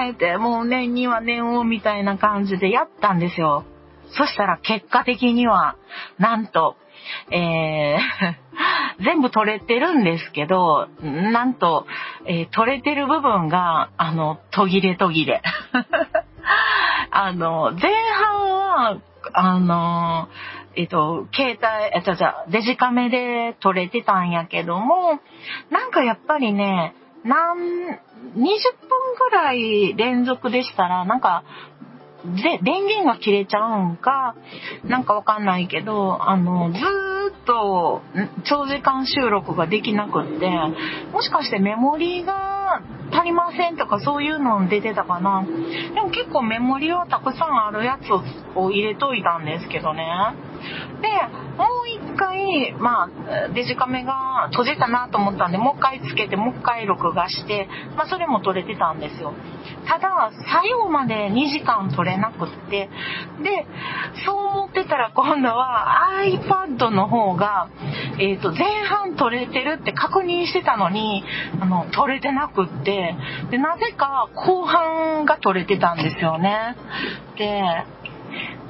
[0.08, 3.64] えて、もう年には年をみたいな感じでやったんですよ。
[4.16, 5.76] そしたら結果的には、
[6.18, 6.76] なんと、
[7.32, 7.98] えー、
[9.04, 11.88] 全部取れてるんですけど、なんと、
[12.24, 15.42] えー、取れてる部分が、あの、途切れ途切れ。
[17.10, 18.96] あの、前半は、
[19.32, 20.28] あの、
[20.76, 25.18] えっと、携帯、あ、じゃじゃデジカメで撮れてたんやけども、
[25.68, 27.98] なんかやっぱりね、なん、20分
[28.36, 31.44] ぐらい連続でしたら、なんか、
[32.24, 34.34] で、電源が切れちゃうんか、
[34.84, 38.02] なんかわかんないけど、あの、ずーっと
[38.44, 40.50] 長時間収録ができなくって、
[41.12, 45.44] もしかしてメモリーが足りませんとかそういうの出てたかな。
[45.94, 48.12] でも結構メモリーはたくさんあるやつ
[48.56, 50.04] を入れといたんですけどね。
[51.00, 51.08] で、
[51.56, 59.34] もう一回、まあ、デジカメが閉じたなと思ったんで、もう一回つけて、もう一回録画して、まあ、それも撮れてたんですよ。
[59.86, 62.88] ただ、最後まで2時間撮れなくって、
[63.42, 63.66] で、
[64.24, 67.68] そう思ってたら今度は iPad の方が、
[68.18, 71.24] えっ、ー、と、前半撮れてるって確認してたのに、
[71.60, 73.16] あの、撮れてなくって、
[73.50, 76.76] で、なぜか後半が撮れてたんですよね。
[77.36, 77.62] で、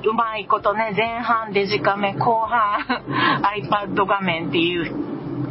[0.04, 3.02] うまいことね、前半デジカメ、後半
[3.61, 4.94] iPad 画面っていう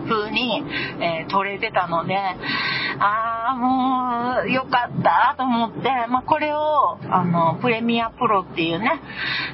[0.07, 0.63] 通に、
[0.99, 2.15] えー撮れてたので、
[2.99, 9.01] ああ、もう、よかったと思って、まあ、これを、あの、プレミアプロっていうね、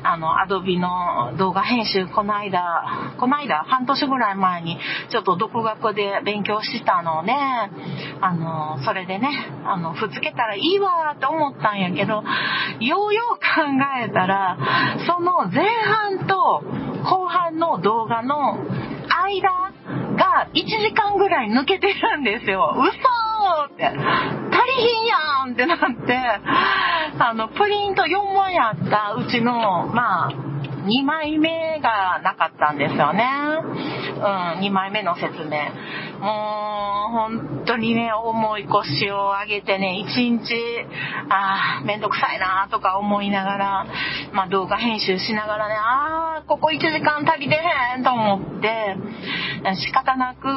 [0.04, 4.78] あの、アドビの動画編集、この間、この間、半年ぐらい前に、
[5.10, 9.30] ちょっと独学で勉強したので、あの、それでね、
[9.66, 12.24] あの、ふつけたらいいわって思ったんやけど、
[12.80, 13.42] ようよう考
[14.06, 14.58] えたら、
[15.08, 16.64] その前半と
[17.04, 18.58] 後半の動画の
[19.24, 19.72] 間
[20.16, 22.76] が1時間ぐらい抜けてるんですよ。
[22.78, 22.92] 嘘
[23.74, 23.86] って。
[23.86, 26.18] 足りひんやんってなって、
[27.20, 30.32] あの、プリント4枚あったうちの、まあ、
[30.86, 33.26] 2枚目がなかったんですよね。
[34.16, 35.60] うん、2枚目の説明。
[36.20, 40.54] もう、本当にね、重い腰を上げてね、1日、
[41.30, 43.86] ああ、めんどくさいなとか思いながら、
[44.32, 48.96] まあ動画編集しながらね、ああ、ここ1時間足りてへんと思って、
[49.76, 50.48] 仕方なく、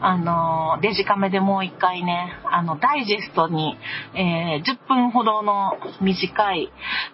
[0.00, 3.76] あの、デジカメでもう一回ね、あの、ダイジェストに、
[4.14, 6.70] えー10分ほどの短い、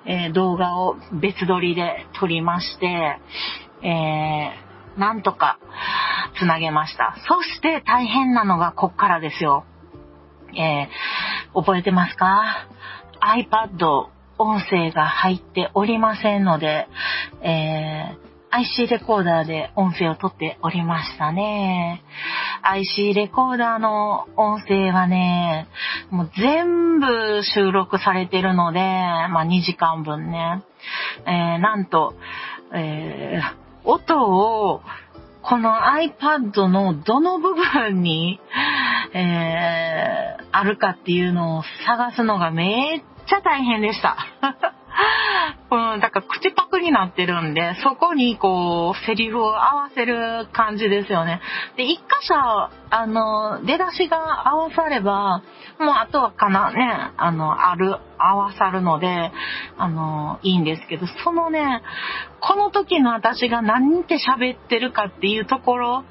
[0.07, 3.19] えー動画を別撮りで撮りまして、
[3.83, 4.64] えー
[4.99, 5.59] なんとか
[6.39, 7.17] つなげました。
[7.29, 9.65] そして大変なのがこっからですよ。
[10.57, 12.67] えー覚えてますか
[13.21, 16.89] ?iPad 音声が入っておりませんので、
[17.43, 18.25] えー
[18.57, 22.05] IC レコーダーで音声を取っておりましたね。
[22.63, 25.67] IC レコーダーの音声はね、
[26.11, 30.63] もう全部収録されてるので、まあ2時間分ね。
[31.27, 32.15] えーなんと、
[32.73, 34.83] えー音を
[35.43, 38.41] この iPad のどの部分に、
[39.13, 44.17] えーあるかっていうのを探すのがめっちゃ大変でした。
[45.71, 51.41] うん、だから口パクになってるんで、そこにこう、セリフを合わせる感じですよね。
[51.77, 52.35] で、一箇所、
[52.91, 55.43] あの、出だしが合わされば、
[55.79, 59.33] もうあとはかな、ね、あの、ある、合わさるので、
[59.77, 61.83] あの、いいんですけど、そのね、
[62.41, 66.05] この時の私が何て喋ってるかっていうところ、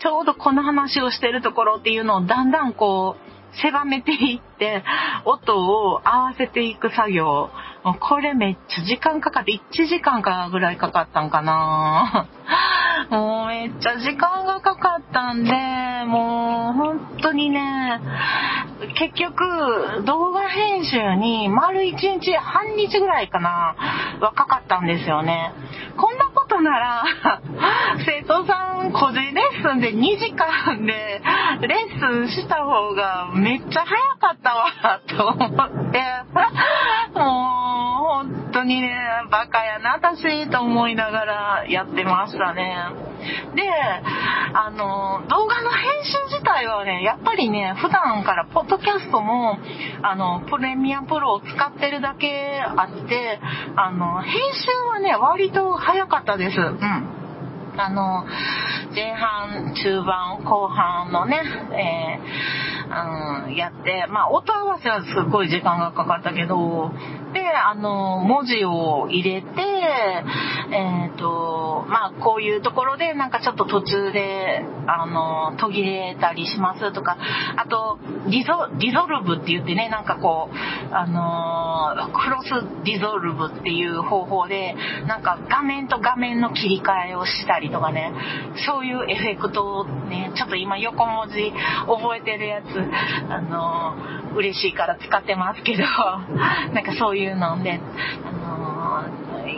[0.00, 3.28] ちょうどこの話をしてるところっていうのをだんだんこう、
[3.62, 4.84] 狭めていって、
[5.24, 7.50] 音を合わせていく作業。
[7.88, 12.28] もうこれめっちゃ時間かかって、1時間かぐらいかかったんかな
[13.08, 17.98] もうめっちゃ時間がかかったんで、もう本当にね、
[18.98, 23.74] 結局動画編集に丸1日、半日ぐらいかな、
[24.20, 25.52] はかかったんですよね。
[25.96, 27.04] こんなことなら、
[28.04, 31.22] 生徒さん個人レッスンで2時間で
[31.62, 36.02] レッスンした方がめっちゃ早かったわ、と思って、
[37.18, 37.67] もう
[38.08, 38.90] 本当にね、
[39.30, 42.74] バカやな、私、と思いながらやってましたね。
[43.54, 43.62] で、
[44.54, 49.58] あの、動画の編集自体はね、やっぱりね、普段からポッドキャストも、
[50.02, 53.40] あの、プレミアプロを使ってるだけあって、
[53.76, 56.58] あの、編集はね、割と早かったです。
[56.58, 57.18] うん。
[57.76, 58.24] あの、
[58.94, 61.42] 前半、中盤、後半のね、
[61.72, 66.90] えーうん、やって、まあ、音合わせはすっごい時間がかかったけど、
[67.32, 69.46] で、あの、文字を入れて、
[70.70, 77.16] えっ、と、まあ、こういうところで、なんかちょっと途中で、あの、途切れたりしますとか、
[77.56, 77.98] あと、
[78.30, 84.74] ディゾ、ディゾルブって言ってね、なんかこう、あの、クロスディゾルブっていう方法で、
[85.06, 88.12] なんか画面と画面の切り替えをしたりとかね、
[88.66, 91.52] そういうエフェクトをね、ちょっと今横文字
[91.86, 92.66] 覚えてるやつ、
[93.30, 93.94] あの、
[94.36, 95.84] 嬉しいから使ってますけど、
[96.72, 97.84] なんかそういうので、
[98.22, 98.37] あの、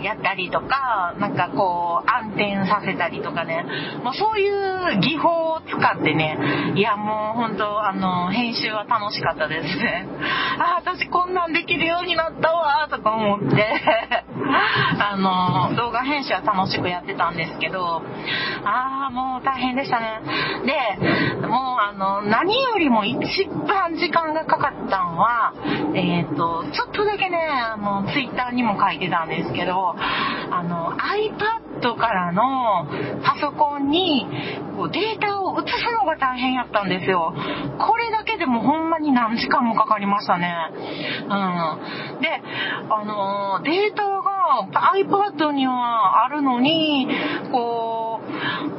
[0.02, 3.64] やったりとか、なんかこう、暗転させたりとかね、
[4.02, 10.06] もうそういう技法を使ってね、いやもう本当あの、編集は楽しかったですね。
[10.58, 13.66] あ、私こんなんできるようになったわ、とか思って、
[14.98, 18.02] あの、動画編集は楽しくやってたんですけど、
[18.64, 20.20] ああ、もう大変でしたね。
[20.64, 25.52] で、もうあの、何よりも一番時間がかかったのは、
[25.94, 32.86] えっ、と、ちょっとだけね、あの、ツイッターにも書いてたんですけど、あの、iPad からの
[33.22, 34.26] パソコンに
[34.76, 37.34] こうデータを移すのが大変やったんですよ。
[37.78, 40.54] これだけでもほんまに何時間もかかりましたね。
[40.72, 42.20] うん。
[42.20, 42.28] で、
[42.90, 47.08] あの、データが iPad にはあるのに、
[47.52, 48.20] こ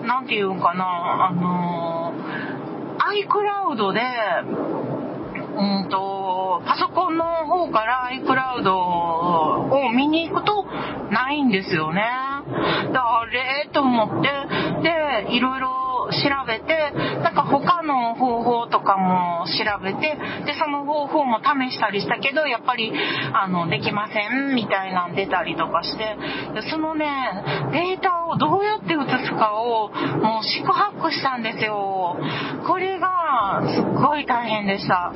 [0.04, 2.14] う、なんていうんかな、あの、
[3.12, 4.02] iCloud で、
[5.58, 10.64] うんと、パソコンの方から iCloud を見に行くと
[11.12, 12.02] ないんですよね。
[12.92, 14.30] であれと思って、
[14.82, 16.92] で、いろいろ調べて、
[17.22, 22.92] なんか他の方法とかも調べて、で、その方法も試したりしたけど、やっぱり、
[23.34, 26.18] あの、できません、みたいなん出たりとかして、
[26.54, 27.08] でそのね、
[27.72, 32.18] データをどうやって写すかを、もう四苦八苦したんですよ。
[32.68, 35.12] これが、すっごい大変でした。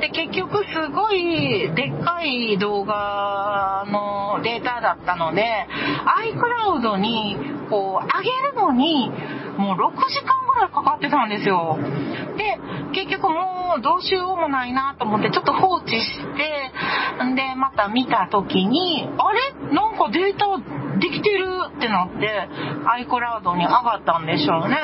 [0.00, 5.66] で、結局すごいでっかい動画のデータだったので、
[6.72, 7.36] iCloud に
[7.70, 9.10] こう上げるのに
[9.58, 11.78] もう6時間ぐらいかかってたんですよ。
[12.36, 12.58] で、
[12.92, 19.74] 結局もうどうしようもないなと思ってちょっと放置して、んで、また見た時に、あれ？
[19.74, 20.58] なんかデータ
[20.98, 21.46] できてる
[21.76, 22.48] ってなって、
[23.06, 24.76] iCloud に上がったんでしょうね。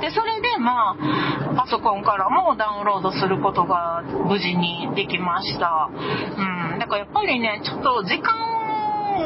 [0.00, 5.90] で、それでまあ、パソコンからもダウンロードすることが無事にできました。
[5.90, 6.78] うん。
[6.78, 8.55] だからやっぱりね、ちょっと時間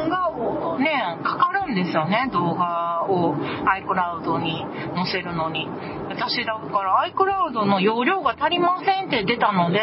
[0.09, 4.65] がね、かかるんですよね、動画を iCloud に
[4.95, 5.67] 載せるのに。
[6.09, 9.79] 私だから iCloud の容量が足りませんって出たので、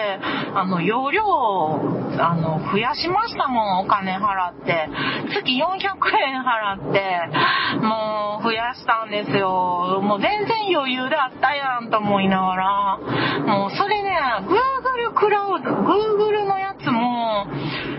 [0.55, 1.81] あの、容量を、
[2.19, 4.89] あの、増やしましたもん、お金払って。
[5.35, 10.01] 月400円払って、もう増やしたんですよ。
[10.03, 12.99] もう全然余裕であったやんと思いながら、
[13.47, 17.47] もうそれね、Google クラウド、Google のやつも、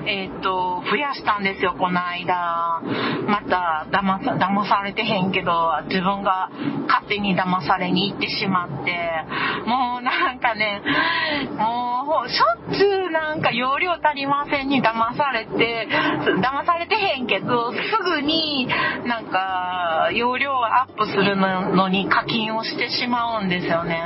[0.05, 2.82] えっ、と、増やしたんですよ、この間。
[3.28, 6.50] また、騙さ、騙されてへんけど、自分が
[6.88, 9.26] 勝手に騙されに行ってしまって、
[9.66, 10.82] もうなんかね、
[11.58, 15.88] もう、しょっちゅうなんか容量足りませんに騙されて、
[16.41, 18.68] 騙されてへんけど、すぐに
[19.06, 24.02] なんか、容量アップするのに課金をしてしまうんですよね。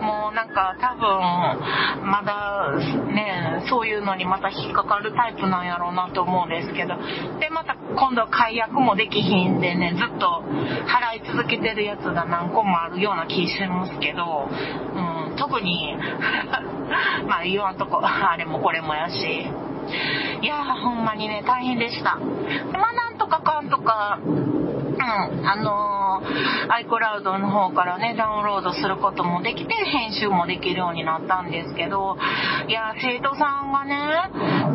[0.00, 2.72] もうなんか多分、まだ
[3.12, 6.79] ね、そういうのにまた引っかかるタイプなんやろうなと思うんですけど。
[6.80, 6.96] けど
[7.38, 10.42] で、また今度解約もできひんでね、ずっと
[10.88, 15.96] 払い続けてるやつが何個もあるような気しますけど、うん、特に
[17.28, 19.46] まあ言わんとこ、あれもこれもやし。
[20.42, 22.16] いやー、ほんまにね、大変でした。
[22.16, 24.18] まあなんとかかんとか、
[25.02, 32.16] あのー、iCloud の方からね、ダウンロードすることもできて、編集もできるようになったんですけど、
[32.68, 33.96] いや、生徒さんがね、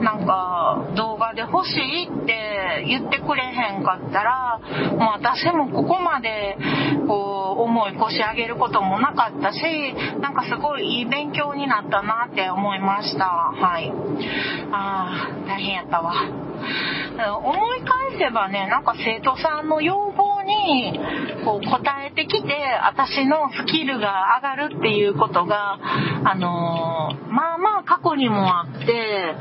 [0.03, 4.59] なんか、動画で欲しいって言ってくれへんかったら、
[4.91, 6.57] もう私もここまで、
[7.07, 9.59] こう、思い腰上げることもなかったし、
[10.19, 13.25] なんかすごいいい勉強になったなって思いました。
[13.25, 13.91] はい。
[14.71, 16.13] ああ、大変やったわ。
[17.43, 20.99] 思い返せばね、なんか生徒さんの要望に
[21.45, 22.47] こう答えてきて、
[22.83, 25.79] 私のスキルが上がるっていうことが、
[26.25, 29.35] あのー、まあまあ過去にもあって、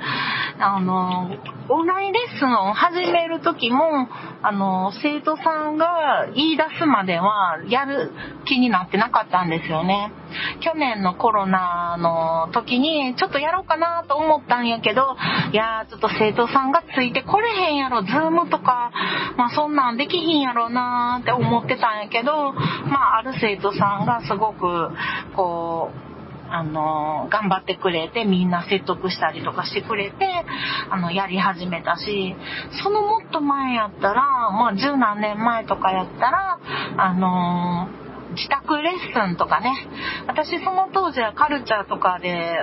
[0.59, 4.09] あのー、オンラインレッスンを始める時も、
[4.43, 8.13] あの、生徒さんが言い出すまではやる
[8.45, 10.13] 気になってなかったんですよね。
[10.61, 15.17] 去年のコロナの時に、ちょっとやろうかなと思ったんやけど、
[15.53, 18.93] いやー、ちょっと生徒さんがついてこれへんやろ、ズームとか、
[19.37, 24.91] まあそんなんできひんやろなーって思ってたんやけど、まあある生徒さんがすごく、
[25.35, 26.14] こう、
[26.55, 30.15] あの、頑張ってくれて、みんな説得したりとかしてくれて、
[30.89, 32.37] あの、やり始めたし、
[32.83, 36.59] そのもっと前やったら、まあ、十何年前とかやったら、
[36.97, 37.89] あの
[38.35, 39.73] 自宅レッスンとかね、
[40.27, 42.57] 私その当時はカルチャーとかで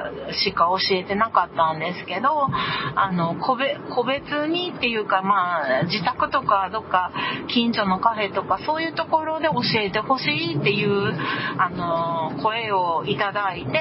[0.44, 2.48] しか教えてなかったんですけど、
[2.96, 7.12] あの、個別にっていうかまあ、自宅とかどっか
[7.48, 11.14] 近所のカフェとかそういうところで教えてほしいっていう、
[11.58, 13.72] あの、声をいただいて、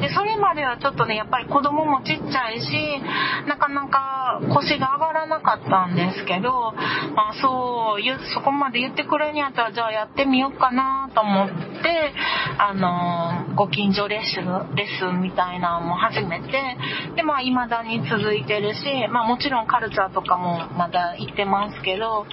[0.00, 3.02] で、それまではちょっとね、やっぱり子供もちっちゃいし、
[3.46, 6.72] なかなか腰が上がらなかったんですけど、
[7.14, 8.02] まあそう、
[8.34, 12.12] そこまで言ってくれるんやったらじゃあやってみようかなってと思って、
[12.58, 16.76] あの、ご近所レッスン、レッスンみたいなのも始めて、
[17.16, 22.26] で、まあ、未だに続いてるし、まあ、もちろんカルチャーとかもまだ行ってますけど、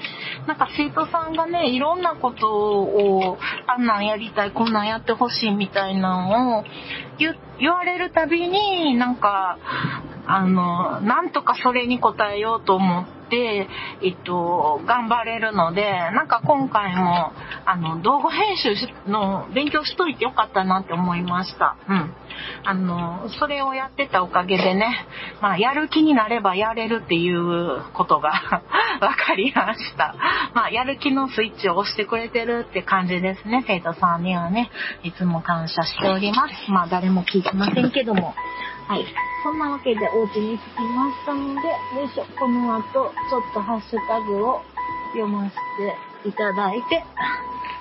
[0.47, 6.63] なんか生徒さんがね、いろんなことを、あんなんやりたい、こんなんやってほしいみたいなのを
[7.59, 9.57] 言われるたびに、なんか、
[10.33, 13.67] あの、なんとかそれに応えようと思って、
[14.01, 17.33] えっと、頑張れるので、なんか今回も、
[17.65, 18.75] あの、動画編集
[19.09, 21.75] の勉強しといてよかったなって思いました。
[21.87, 22.13] うん。
[22.63, 25.05] あの、それをやってたおかげでね、
[25.41, 28.29] まあ、やる気になればやれるっていうことが
[29.01, 30.15] わかりました。
[30.53, 34.69] まあ、やる気のスイッチを押してくれてるって感じですね、生徒さんにはね。
[35.03, 36.71] いつも感謝しております。
[36.71, 38.33] まあ、誰も聞いてませんけども。
[38.91, 39.05] はい。
[39.41, 44.59] そんなわけでお家に着きましたので、よいしょ、この後、ちょっとハッシュタグを
[45.13, 45.55] 読ませ
[46.25, 47.01] ていただいて、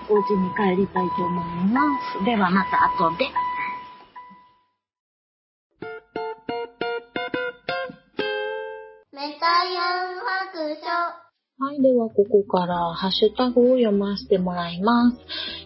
[0.08, 1.82] お家に帰りたいと思いま
[2.16, 2.24] す。
[2.24, 3.26] ではまた後で。
[9.12, 10.20] メタヤン
[10.54, 11.29] 白書
[11.62, 15.18] はい、ではここからハッシュタグを読ませてもらいます。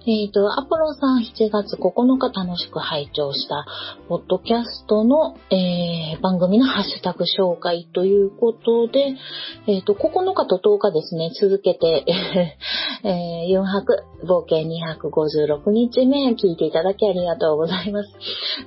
[0.08, 3.64] えっ、ー、と、アポロさん7月9日楽しく拝聴した、
[4.08, 9.14] ポッドキャストの、えー、番組のハッシュタグ紹介ということで、
[9.68, 12.04] えっ、ー、と、9日と10日ですね、続けて、
[13.04, 18.10] えー、4泊、合計256日目、聞いていただきありがとうございます。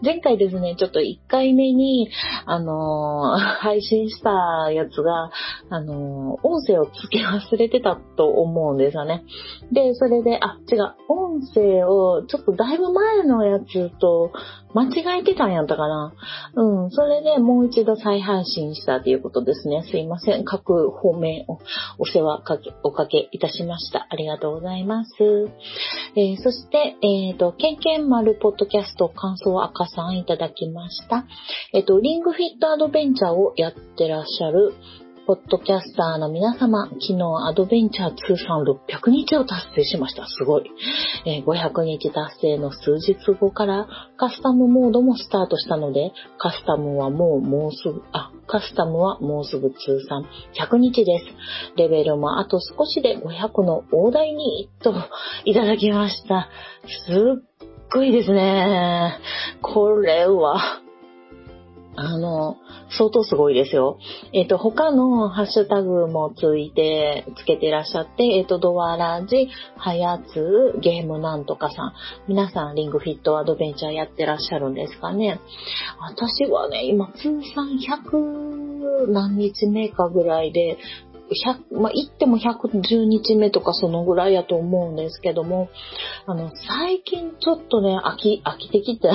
[0.02, 2.10] 前回ですね、ちょっと1回目に、
[2.46, 5.30] あの配信したやつが、
[5.70, 9.24] あの音声を付けけ忘れてたと思うんですよね。
[9.72, 14.32] で、それで、あ、違う、音声をちょっとだいぶ前のやつと
[14.74, 16.14] 間違えてたんやったかな。
[16.56, 19.84] うん、それでもう一度再配信したということですね。
[19.90, 20.46] すいません。
[20.46, 21.60] 各方面を
[21.98, 24.08] お世話かけ、おかけいたしました。
[24.10, 25.12] ありがとうございます。
[26.16, 31.26] えー、そして、えっ、ー、と、ケンケン丸ポッドキャスト感想赤さんいただきました。
[31.74, 34.74] えっ、ー、と、リングフィットアドベンチャーをやってらっしゃる
[35.28, 37.18] ポッドキャスターの皆様、昨日
[37.50, 40.26] アドベンチャー通算600日を達成しました。
[40.26, 40.72] すごい。
[41.46, 50.26] 500日達成の数日後からカスタムモードもスタートしたので、カスタムはもうもうすぐ、あ、カスタムはもうすぐ通算
[50.58, 51.26] 100日です。
[51.76, 54.94] レベルもあと少しで500の大台に、と
[55.44, 56.48] いただきました。
[57.06, 59.20] すっごいですね。
[59.62, 60.87] これは、
[62.00, 62.58] あの、
[62.96, 63.98] 相当すごいですよ。
[64.32, 71.94] えっ、と、他のハッシュタグもついて、つけてらっしゃって、えっ、と、ドアラジ、ハヤツ、ゲームなんとかさん、
[72.28, 75.40] 皆さんリングフィットアドベンチャーやってらっしゃるんですかね。
[76.00, 80.78] 私はね、今、通算100何日目かぐらいで、
[81.72, 85.70] 100、まあ、言っても110日目とかそのぐらいやと思うんですけども、
[86.28, 89.10] あの、最近ちょっとね、飽き、飽きてきて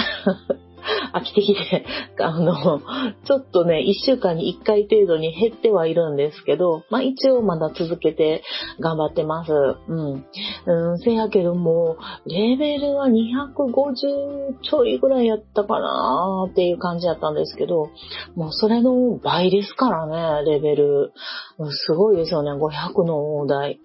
[1.13, 1.85] 飽きてきて、
[2.21, 2.81] あの、
[3.25, 8.43] ちょっとね、一週間に一回程度に減ってはいるんですけど、まあ一応まだ続けて
[8.81, 9.53] 頑張ってます。
[9.53, 10.25] うん。
[10.67, 17.91] うん、せやけども、レベルは250ちょいぐらいやったかなーっていう感じやったんですけど、
[18.35, 21.13] もうそれの倍ですからね、レベル。
[21.71, 23.81] すごいですよね、500の大台。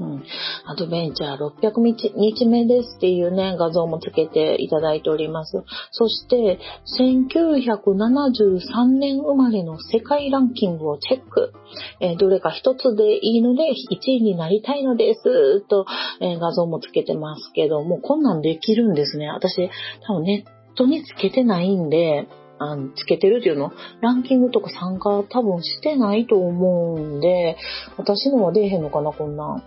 [0.00, 0.22] うん、
[0.64, 5.64] アドベンチャー600日日目ですっていうね、画像もつけていただいております。
[5.90, 6.60] そして、
[6.98, 11.52] 1973年生まれの世界ランキングをチェック。
[12.00, 13.74] えー、どれか一つでいいので1
[14.04, 15.86] 位になりたいのです、と、
[16.20, 19.28] えー、画像もつけてますけども、こんなんできるんですね。
[19.28, 19.68] 私、
[20.06, 22.28] 多分ネットにつけてないんで、
[22.60, 27.56] あの、つけてるっていうの、ランキングとか参加多分してないと思うんで、
[27.96, 29.62] 私のは出えへんのかな、こんな。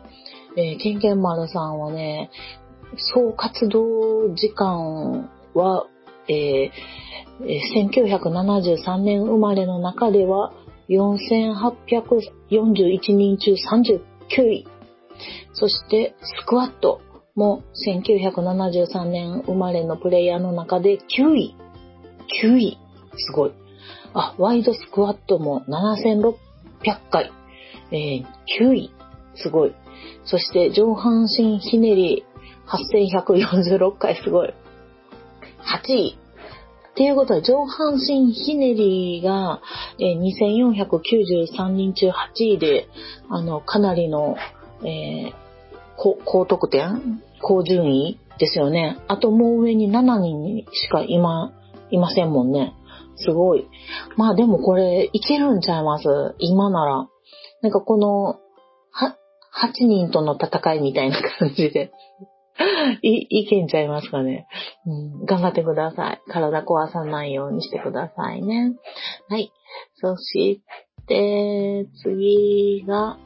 [0.58, 2.30] えー、ケンケン丸さんはね、
[2.97, 5.88] 総活動時間は、
[6.28, 6.72] えー、
[7.89, 10.52] 1973年生まれの中では
[10.89, 14.02] 4841人中39
[14.43, 14.68] 位。
[15.54, 17.02] そして、スクワット
[17.36, 21.56] も1973年生まれのプレイヤーの中で9位。
[22.43, 22.78] 9位。
[23.18, 23.52] すごい。
[24.14, 26.36] あ、ワイドスクワットも7600
[27.10, 27.32] 回。
[27.91, 28.26] えー、
[28.60, 28.91] 9位。
[29.36, 29.74] すごい。
[30.26, 32.26] そして上半身ひねり
[32.68, 34.54] 8146回すごい。
[35.64, 36.18] 8位。
[36.91, 39.62] っていうことは上半身ひねりが、
[39.97, 42.89] えー、2493人中8位で、
[43.30, 44.36] あの、かなりの、
[44.84, 45.34] えー、
[45.95, 47.22] 高得点？
[47.41, 48.20] 高順位？
[48.38, 48.97] ですよね。
[49.08, 51.54] あともう上に7人しか今、
[51.91, 52.74] いませんもんね。
[53.16, 53.68] すごい。
[54.18, 56.36] まあでもこれ、いけるんちゃいます？
[56.39, 57.08] 今なら。
[57.62, 58.39] なんかこの、
[59.54, 61.91] 8人との戦いみたいな感じで
[63.02, 64.47] い、いけんちゃいますかね。
[64.86, 66.22] うん、頑張ってください。
[66.28, 68.74] 体壊さないようにしてくださいね。
[69.30, 69.52] はい。
[69.95, 70.62] そし
[71.08, 73.18] て、次が、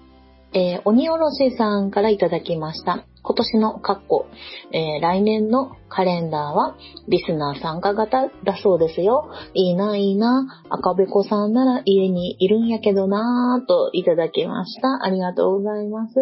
[0.54, 3.06] えー、鬼おろしさんからいただきました。
[3.26, 4.28] 今年のカッコ、
[4.72, 9.32] えー、来年のカレンダーはリスナー参加型だそうですよ。
[9.54, 10.64] いいな、いいな。
[10.70, 15.04] 赤べこさんなら家にいるんやけどなぁといただきました。
[15.04, 16.14] ありがとうございます。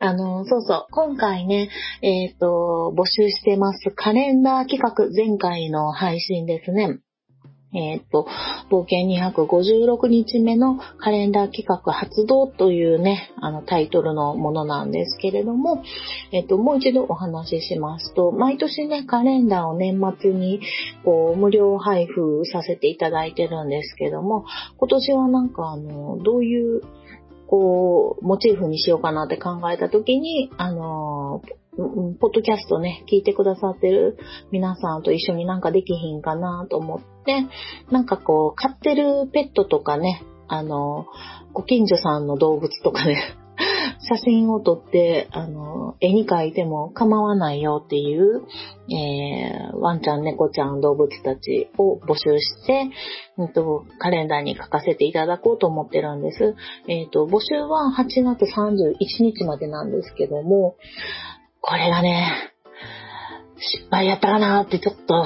[0.00, 0.86] あの、そうそう。
[0.90, 1.68] 今回ね、
[2.02, 6.98] えっ、ー、と、募集してますカレンダー企画、前回の配信ですね。
[7.74, 8.26] えっ、ー、と、
[8.70, 15.82] 冒険256日目のカレンダー企画発動というね、あのタイトルのものなんですけれども、
[16.32, 20.60] えっ、ー、と、もう一度お話ししますと、毎年ね、カレンダーを年末に
[21.04, 24.44] こう無料配布させていただいてるんですけども、
[24.76, 26.82] 今年はなんかあの、どういう
[27.52, 31.42] こう、モチーフにしようかなって考えた時に、あの、
[31.78, 34.18] うんポッドキャストね、聞いてくださってる
[34.50, 37.46] 皆さんと一緒になんかできひんかなと思って、
[37.90, 41.06] なんかこう、飼ってるペットとかね、あの、
[41.54, 43.16] ご近所さんの動物とかね、
[44.06, 48.42] 写真を撮って、あの、絵に描いても構わないよっていう、
[48.90, 52.90] えー、ワンちゃん、猫ちゃん、動物たちを募集して、
[53.38, 56.54] うんと、カレンダーに書かせていただこうと思ってるんです。
[56.86, 60.76] えっ、ー、と、募集は8月31日までなんですけども、
[61.62, 62.52] これがね、
[63.56, 65.24] 失敗やったかなってちょっと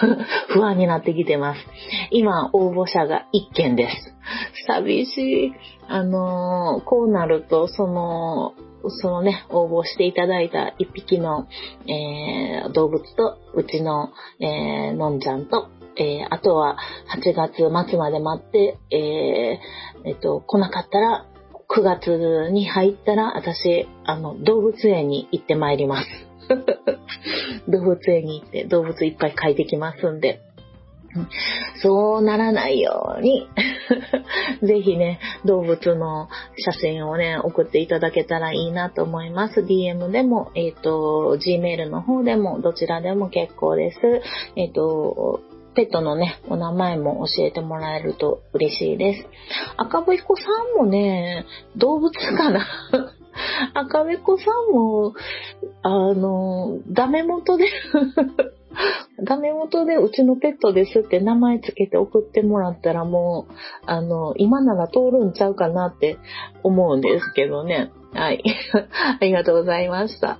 [0.48, 1.60] 不安になってきてます。
[2.10, 4.14] 今、応募者が1件です。
[4.66, 5.52] 寂しい。
[5.86, 8.54] あのー、こうなると、その、
[8.88, 11.46] そのね、応募していただいた一匹の、
[11.86, 14.08] えー、動物と、うちの、
[14.40, 16.78] えー、のんちゃんと、えー、あとは
[17.14, 17.56] 8月
[17.90, 21.26] 末まで待って、えー、えっと、来なかったら、
[21.76, 26.08] 9月に入ったら、私、あの、動物園に行ってまいります。
[27.68, 30.40] 動物園に行って動物いっぱい描いてきますんで。
[31.76, 33.48] そうならないように
[34.66, 39.60] ぜひね、動物の写真をね、送っていただけたらいいなと思います。
[39.60, 43.98] DM でも、えっ、ー、と、Gmail の方でも、どちらでも結構です。
[44.56, 45.40] えっ、ー、と、
[45.74, 49.28] ペットのね、お名前も教えてもらえると嬉しいです。
[49.76, 50.42] 赤ぶ彦さ
[50.76, 51.44] んもね、
[51.76, 52.66] 動物かな
[53.74, 55.14] 赤べこさんも、
[55.82, 57.66] あの、ダメ元で
[59.24, 63.52] ダメ元でうちのペットですって名前つけて送ってもらったらもう、
[63.86, 66.18] あの、今なら通るんちゃうかなって
[66.62, 67.90] 思うんですけどね。
[68.12, 68.42] はい。
[69.20, 70.38] ありがとうございました。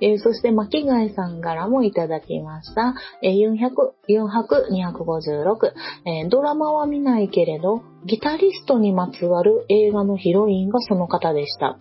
[0.00, 2.94] えー、そして、巻貝さんからもいただきました。
[3.22, 3.70] えー、400、
[4.08, 5.72] 4泊256、
[6.04, 11.78] えー、ドラマは見ないけれど、ギタリストにまつわる映画のヒロインがその方でした。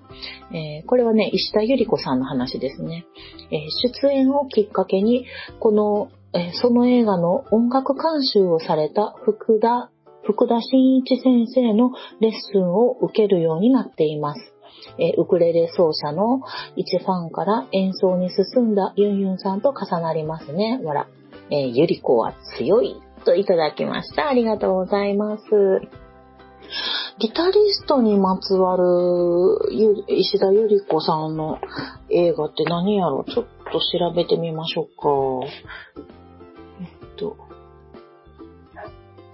[0.52, 3.06] えー、これはね、石田ゆり子さんの話ですね。
[3.52, 3.58] え
[4.02, 5.26] 出演をきっかけに、
[5.60, 9.90] この、えその映画の音楽監修をされた福田
[10.26, 14.55] 福田真一先生のレッスンを受けるようになっています。
[14.98, 16.42] えウクレレ奏者の
[16.76, 20.80] 一ファンから演奏に進んだユンユンさんと重なりますね。
[20.84, 21.08] わら。
[21.52, 24.28] えー、ゆり子は強いといただきました。
[24.30, 25.44] ありがとうございます。
[27.20, 28.84] ギタリストにまつわる
[30.08, 31.60] 石田ゆり子さんの
[32.10, 35.48] 映画って何やろちょっと調べてみましょうか。
[36.82, 37.38] えっと。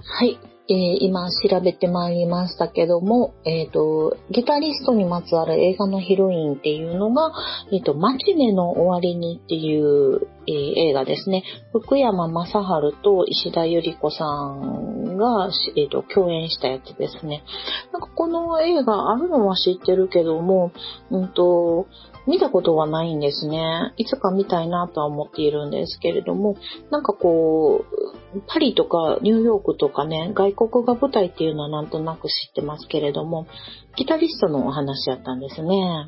[0.04, 0.38] はい。
[0.72, 7.34] えー、今調べてまいりましたけども、えっ、ー、と、ギタリストにまつわる映画のヒロインっていうのが、
[7.74, 10.54] えっ、ー、と、マチネの終わりにっていう、え
[10.90, 11.44] 映画ですね。
[11.74, 12.54] 福山雅治
[13.04, 17.44] と石田ゆり子さんが、えっ、と、共演したやつですね。
[17.92, 20.72] なんかこの映画あるのは知ってるけども、
[21.12, 21.86] うんと、
[22.28, 23.94] 見たことがないんですね。
[23.98, 26.56] いつか見たいなとは思っているんですけれども、
[26.92, 33.48] なんかこう、パリとかニューヨークとかね、外国が舞台っていうのはなんとなく知ってますけれども、
[33.98, 36.08] ギタリストのお話やったんですね。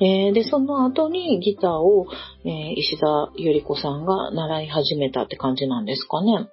[0.00, 2.06] えー、で、その後にギターを、
[2.44, 6.46] えー、石田ゆり子さんが習い始めたって感じなんですかね。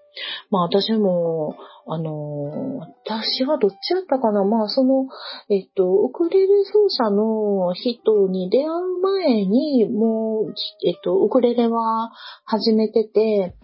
[0.49, 1.55] まあ私も、
[1.85, 5.07] あのー、私はどっちやったかなまあその、
[5.49, 8.69] えっと、ウクレレ奏者の人に出会う
[9.01, 10.53] 前に、もう、
[10.87, 12.11] えっと、ウクレレは
[12.45, 13.55] 始めてて、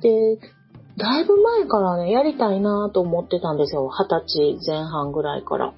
[0.00, 0.38] で、
[0.96, 3.90] だいぶ前からね、やりたいなと思ってたんですよ。
[3.90, 5.74] 二十歳前半ぐらいから。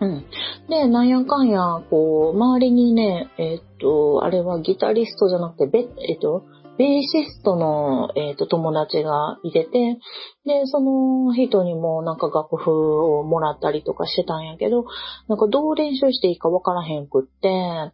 [0.00, 0.24] うん。
[0.68, 5.78] で、なんやかんや、こう、周りにね、えっと、あれはギタリストじゃなくて、べ、
[6.08, 6.44] えっと、
[6.78, 9.98] ベーシストの、えっ、ー、と、友達がいてて、
[10.46, 14.86] で、その人にもなんか楽譜をもらったりとかしてたんやけど、
[15.28, 17.92] なんかどう練習していいかわからへんくって、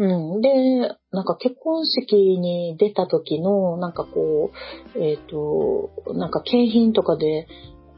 [0.00, 0.40] うん。
[0.40, 0.48] で、
[1.12, 4.50] なんか結婚式に出た時の、なんかこ
[4.96, 7.46] う、えっ、ー、と、なんか景品とかで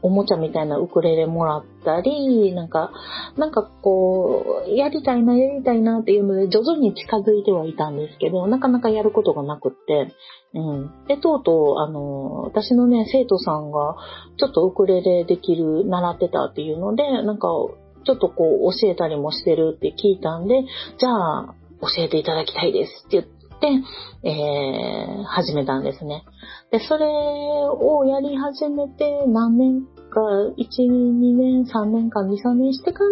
[0.01, 2.91] おもちゃみたいなウクレレもらったり、なんか、
[3.37, 10.13] なんかこう、やりたいな、やりたいなっていうので、徐々に近づいてはいたんですけど、なかなかやることがなくって、
[10.53, 11.05] うん。
[11.07, 13.95] で、とうとう、あの、私のね、生徒さんが、
[14.37, 17.47] ちょっとウクレレできる、習ってたっていうので、なんか、
[18.05, 20.63] ちょっとこう、教えたりもしてるって聞いたんで、
[20.97, 21.55] じゃあ、
[21.95, 26.25] 教えていただきたいですって言って、えー、始めたんですね。
[26.71, 33.09] で、それをやり始めて何年か、1、2年、3年間、2、3年してから、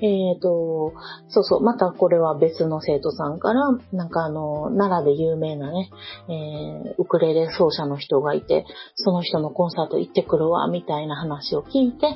[0.00, 0.92] えっ、ー、と、
[1.28, 3.60] そうそう、またこれは別の生徒さんから、
[3.92, 5.90] なんかあの、奈良で有名なね、
[6.28, 12.06] えー、ウクレレ奏者の人がいて、その人のコンサート行ってくるわ、みたいな話を聞いて、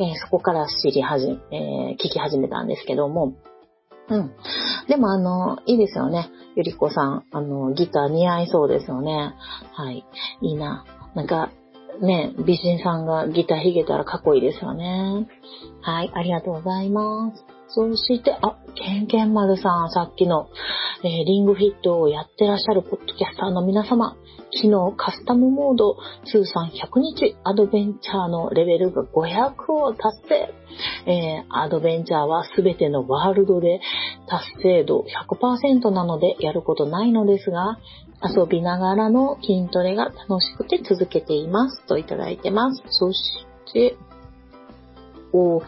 [0.00, 3.34] えー、そこから知り始め、えー、聞き始めたんですけども、
[4.10, 4.30] うん。
[4.88, 6.30] でもあの、いいですよね。
[6.56, 9.34] ゆりこさん、あの、ギター似合いそうですよね。
[9.72, 10.04] はい。
[10.40, 10.84] いいな。
[11.14, 11.50] なんか、
[12.00, 15.26] ね、美人さんがギター弾けたらかっこいいですよね。
[15.82, 17.57] はい、ありがとうございます。
[17.68, 20.48] そして、あ、ケンケン丸さん、さっきの、
[21.04, 24.16] えー、リングフィットをやってらっしゃるポッドキャスターの皆様、
[24.50, 30.54] 昨日カスタムモード通算100日アドベンチャーのレベルが500を達成。
[31.06, 33.80] えー、アドベンチャーはすべてのワールドで
[34.28, 37.78] 達成度100%なのでやることないのですが、
[38.22, 42.82] 遊びながらの筋トレが楽しくて続けていますといただいてます。
[42.88, 43.20] そし
[43.72, 43.96] て、
[45.32, 45.62] お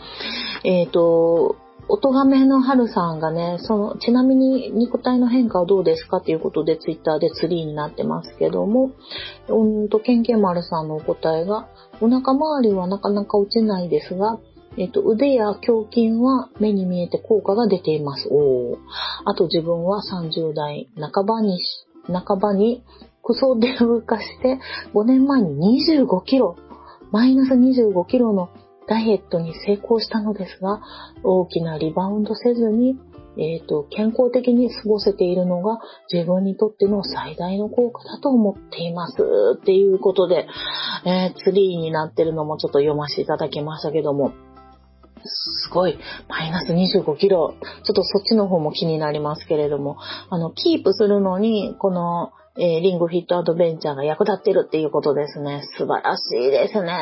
[0.65, 1.57] えっ、ー、と、
[1.93, 8.93] おとがめの春さんがね、その、ちなみに肉体の変化はどうですかということでツイッターでツリーになってますけども、
[9.49, 11.69] うんと、けんけん丸さんのお答えが、
[12.01, 14.39] お腹周りはなかなか落ちないですが、
[14.77, 18.29] えっと、腕や胸筋は目に見えて効果が出ています。
[18.31, 18.79] お
[19.25, 21.59] あと自分は30代半ばに、
[22.07, 22.85] 半ばに
[23.25, 24.61] クソデブ化して
[24.95, 26.57] 5年前に25キロ、
[27.11, 28.49] マイナス25キロの
[28.91, 30.83] ダイエットに成功したのですが、
[31.23, 32.99] 大きなリバウンドせずに、
[33.39, 35.79] えっ、ー、と、健康的に過ごせているのが
[36.13, 39.15] 自分にとっての最大の効果だと思っています。
[39.61, 40.49] っていうことで、
[41.07, 44.33] えー、ツリーになってるのもちょっと読ませていただきましたけども、
[45.25, 45.97] すごい、
[46.29, 47.55] マイナス25キロ。
[47.85, 49.99] ちょっとそっちの方も気になりますけれども、
[50.31, 55.63] あの、キープするのに、この、えー、リングフィットアドベンチャーが役立ってるっていうことですね。
[55.79, 56.93] 素晴らしいですね。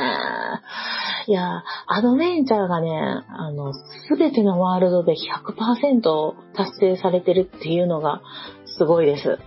[1.27, 2.91] いや、アドベンチャーがね、
[3.29, 8.21] あの、すべてのワールドで100%達成されてるっていうのが
[8.65, 9.39] すごいです。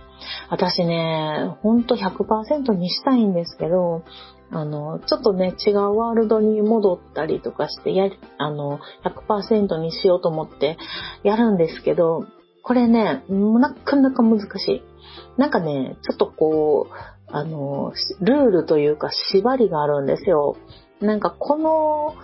[0.50, 4.02] 私ね、ほんと100%にしたいんですけど、
[4.50, 10.76] あの、ちょっとね、違うワールドに戻ったりとかして、や、あの、100%にしようと思って
[11.22, 12.26] やるんですけど、
[12.62, 14.82] これね、なかなか難しい。
[15.36, 16.94] なんかね、ちょっとこう、
[17.26, 20.56] あの、ルールというか縛りがあるんですよ。
[21.00, 22.14] なんかこの、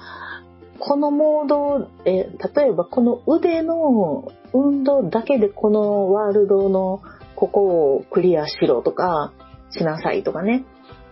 [0.78, 7.02] このモード、え、例えばこの腕の運動だけでこのワールドの
[7.34, 9.32] ここをクリアしろとか、
[9.70, 10.64] しなさいとかね。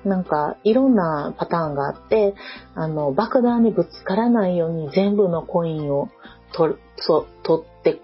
[0.05, 2.35] なんかいろんなパターンがあって、
[2.77, 6.09] あの、爆弾にぶつからないように全部のコインを
[6.53, 8.01] 取って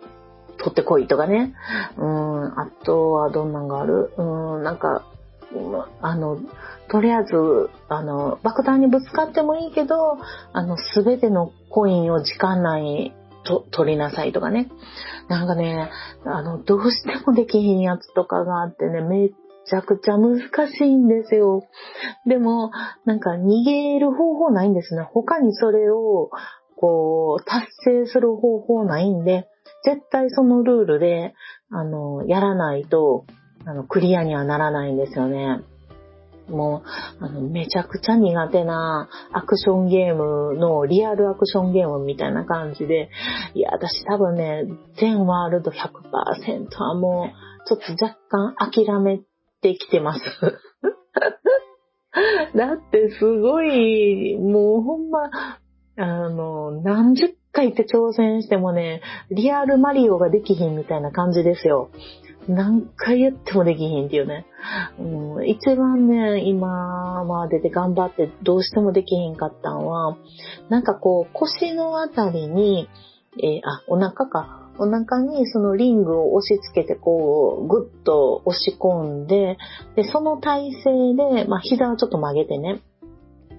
[0.62, 1.54] 取ってこいとかね。
[1.98, 4.12] うん、あとはどんなんがある？
[4.16, 4.22] う
[4.60, 5.04] ん、なんか、
[6.00, 6.38] あの、
[6.88, 7.34] とりあえず、
[7.88, 10.18] あの、爆弾にぶつかってもいいけど、
[10.52, 14.70] あの、すべてのコインを時間内にと取りなさいとかね。
[15.28, 15.90] なんかね、
[16.24, 19.30] あの、どうしてもできひんやつとかがあってね、めっ
[19.66, 20.38] ちゃくちゃ難
[20.70, 21.64] しいんですよ。
[22.26, 22.70] でも、
[23.04, 25.02] なんか逃げる方法ないんですね。
[25.02, 26.30] 他にそれを、
[26.76, 29.48] こう、達成する方法ないんで、
[29.84, 31.34] 絶対そのルールで、
[31.70, 33.26] あの、やらないと、
[33.64, 35.60] あの、クリアにはならないんですよね。
[36.48, 36.82] も
[37.20, 43.10] う、あの、めちゃくちゃ苦手なアクションゲームのリアルアクションゲームみたいな感じで、
[43.54, 44.64] いや、私多分ね、
[44.98, 49.20] 全ワールド100%はもう、ちょっと若干諦め
[49.60, 50.20] てきてます。
[52.56, 55.30] だってすごい、もうほんま、
[55.96, 61.90] あの、何十回って挑戦してもね、リアルマリオができひんみたいな感じですよ。
[62.48, 64.46] 何回やってもできひんっていうね。
[64.98, 70.16] うん、一番ね、今までで頑張ってどうしてもできひんかったんは、
[70.68, 72.88] なんかこう腰のあたりに、
[73.38, 74.58] えー、あ、お腹か。
[74.78, 79.58] お腹にそのリングを押し付けてこう、ぐっと押し込んで、
[79.96, 80.80] で、その体勢
[81.14, 82.80] で、まあ、膝をちょっと曲げてね。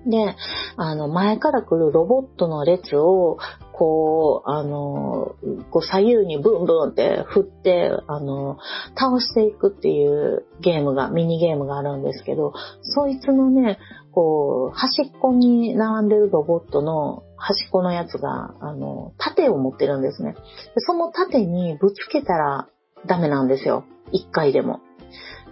[0.06, 0.36] で、
[0.76, 3.38] あの、前から来るロボットの列を、
[3.72, 5.36] こう、あの、
[5.72, 8.58] こう左右にブンブンって振って、あの、
[8.96, 13.80] 倒していくっていうゲームが、ミニゲームがあるんですけど、そいつのね、
[14.12, 20.36] こう、端っこに並んでるロボットの端っこのやつが、あの、盾を持ってるんですね。
[20.78, 22.68] その盾にぶつけたら
[23.08, 23.86] ダメなんですよ。
[24.12, 24.82] 一回でも。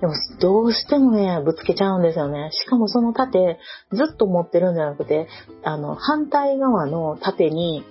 [0.02, 2.50] でも、どうしてもね、ぶつけちゃうんですよね。
[2.52, 3.60] しかもその盾、
[3.92, 5.28] ずっと持ってるんじゃなくて、
[5.64, 7.86] あの、反対側の盾に、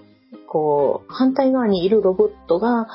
[0.48, 2.88] こう、反対側にいるロボットが、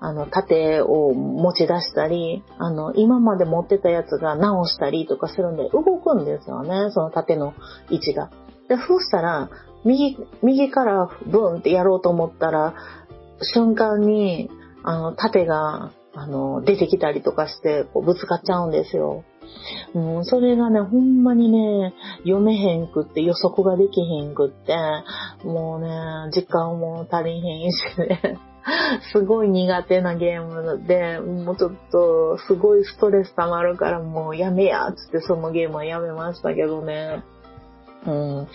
[0.00, 7.52] あの、盾を持ち出したり、あの、今まで持ってたやつが直したりとかするんで、動くんですよね、その盾の
[7.90, 8.30] 位置が。
[8.68, 9.50] で、そうしたら、
[9.84, 12.74] 右、右からブンってやろうと思ったら、
[13.42, 14.50] 瞬間に、
[14.82, 19.24] あの、盾が、あの、出てきたりとかして、こうぶつかっちゃうんですよ。
[19.94, 24.76] うん、それがね、ほんまにね、読めへんくって、予測ができへんくって、
[25.44, 25.88] もうね、
[26.32, 28.38] 時間も足りへんしね。
[29.12, 37.24] すごい苦手なゲームで、もうちょっとすごいストレス溜まるからもうやめやっつってそのゲームはやめましたけどね。
[38.06, 38.48] うん。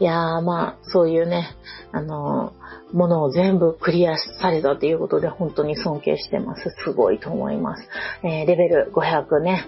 [0.00, 1.50] いやー、まあ、そういうね、
[1.92, 6.74] あのー、ものを全部クリアされたということで、本当に尊敬してます。
[6.84, 7.88] すごいと思います。
[8.22, 9.66] えー、レベル500ね、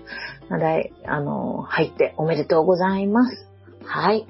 [0.51, 3.47] い、あのー、入っておめでとうございます。
[3.85, 4.27] はい。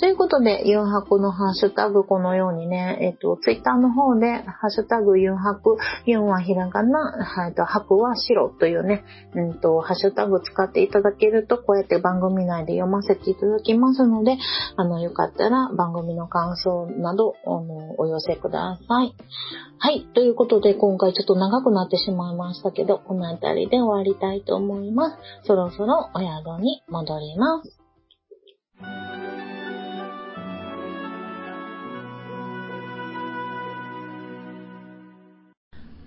[0.00, 9.04] ということで、ユンハクのハッシュタグこのようにね、えっと、ツイッターの方で、ハッシュタグユンハク、ユンはひらがな、えっと、ハクは白というね、
[9.34, 14.36] うんと、ハッシュタグ使っていただけると、こうやって番組内で読ませていただきますので、
[14.76, 19.14] あの、よかったら番組の感想など、あの、お寄せください。
[19.78, 20.06] はい。
[20.14, 25.16] ということで、今回ちょっと長くなってしまいましたけど、この辺りで終わりたいと思います。
[25.44, 29.41] そろそろお宿に戻ります。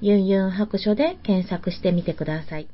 [0.00, 2.68] ユンユン白書で検索してみてください。